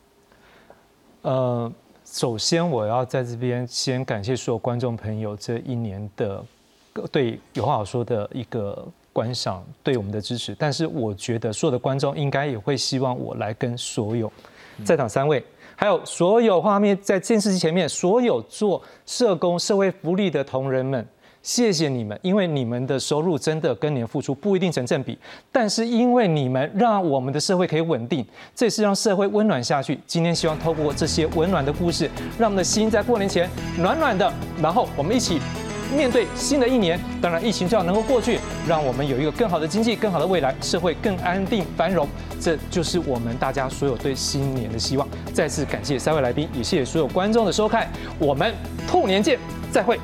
[1.22, 1.72] 呃。
[2.12, 6.44] 首先，我要在这边先感谢所有观众朋友这一年的
[7.12, 8.84] 对有话好说的一个
[9.14, 10.56] 观赏，对我们的支持。
[10.56, 14.30] 但是，我觉得所有的观众应该也会希望我来跟所有
[14.84, 15.42] 在场三位，
[15.76, 21.08] 还有所有画面在电视机前面所有做社工、社会福利的同仁们。
[21.50, 25.18] 谢谢你们，因为你们的收入真的跟你的付出不一定成正比，
[25.52, 28.24] 但是因为你们让我们的社会可以稳定，
[28.54, 30.00] 这是让社会温暖下去。
[30.06, 34.32] 今天希望透过这些温暖的故事，让我们的心在过年前暖暖的，
[34.62, 35.40] 然后我们一起
[35.98, 37.00] 面对新的一年。
[37.20, 42.08] 当然，疫情就要能够过去，让我们有一个更好的经济、更好的未来，社会更安定繁荣。
[42.40, 45.08] 这就是我们大家所有对新年的希望。
[45.34, 47.88] 再次感谢三位来宾，也谢谢所有观众的收看，
[48.20, 48.54] 我们
[48.88, 49.40] 兔年见，
[49.72, 50.00] 再会。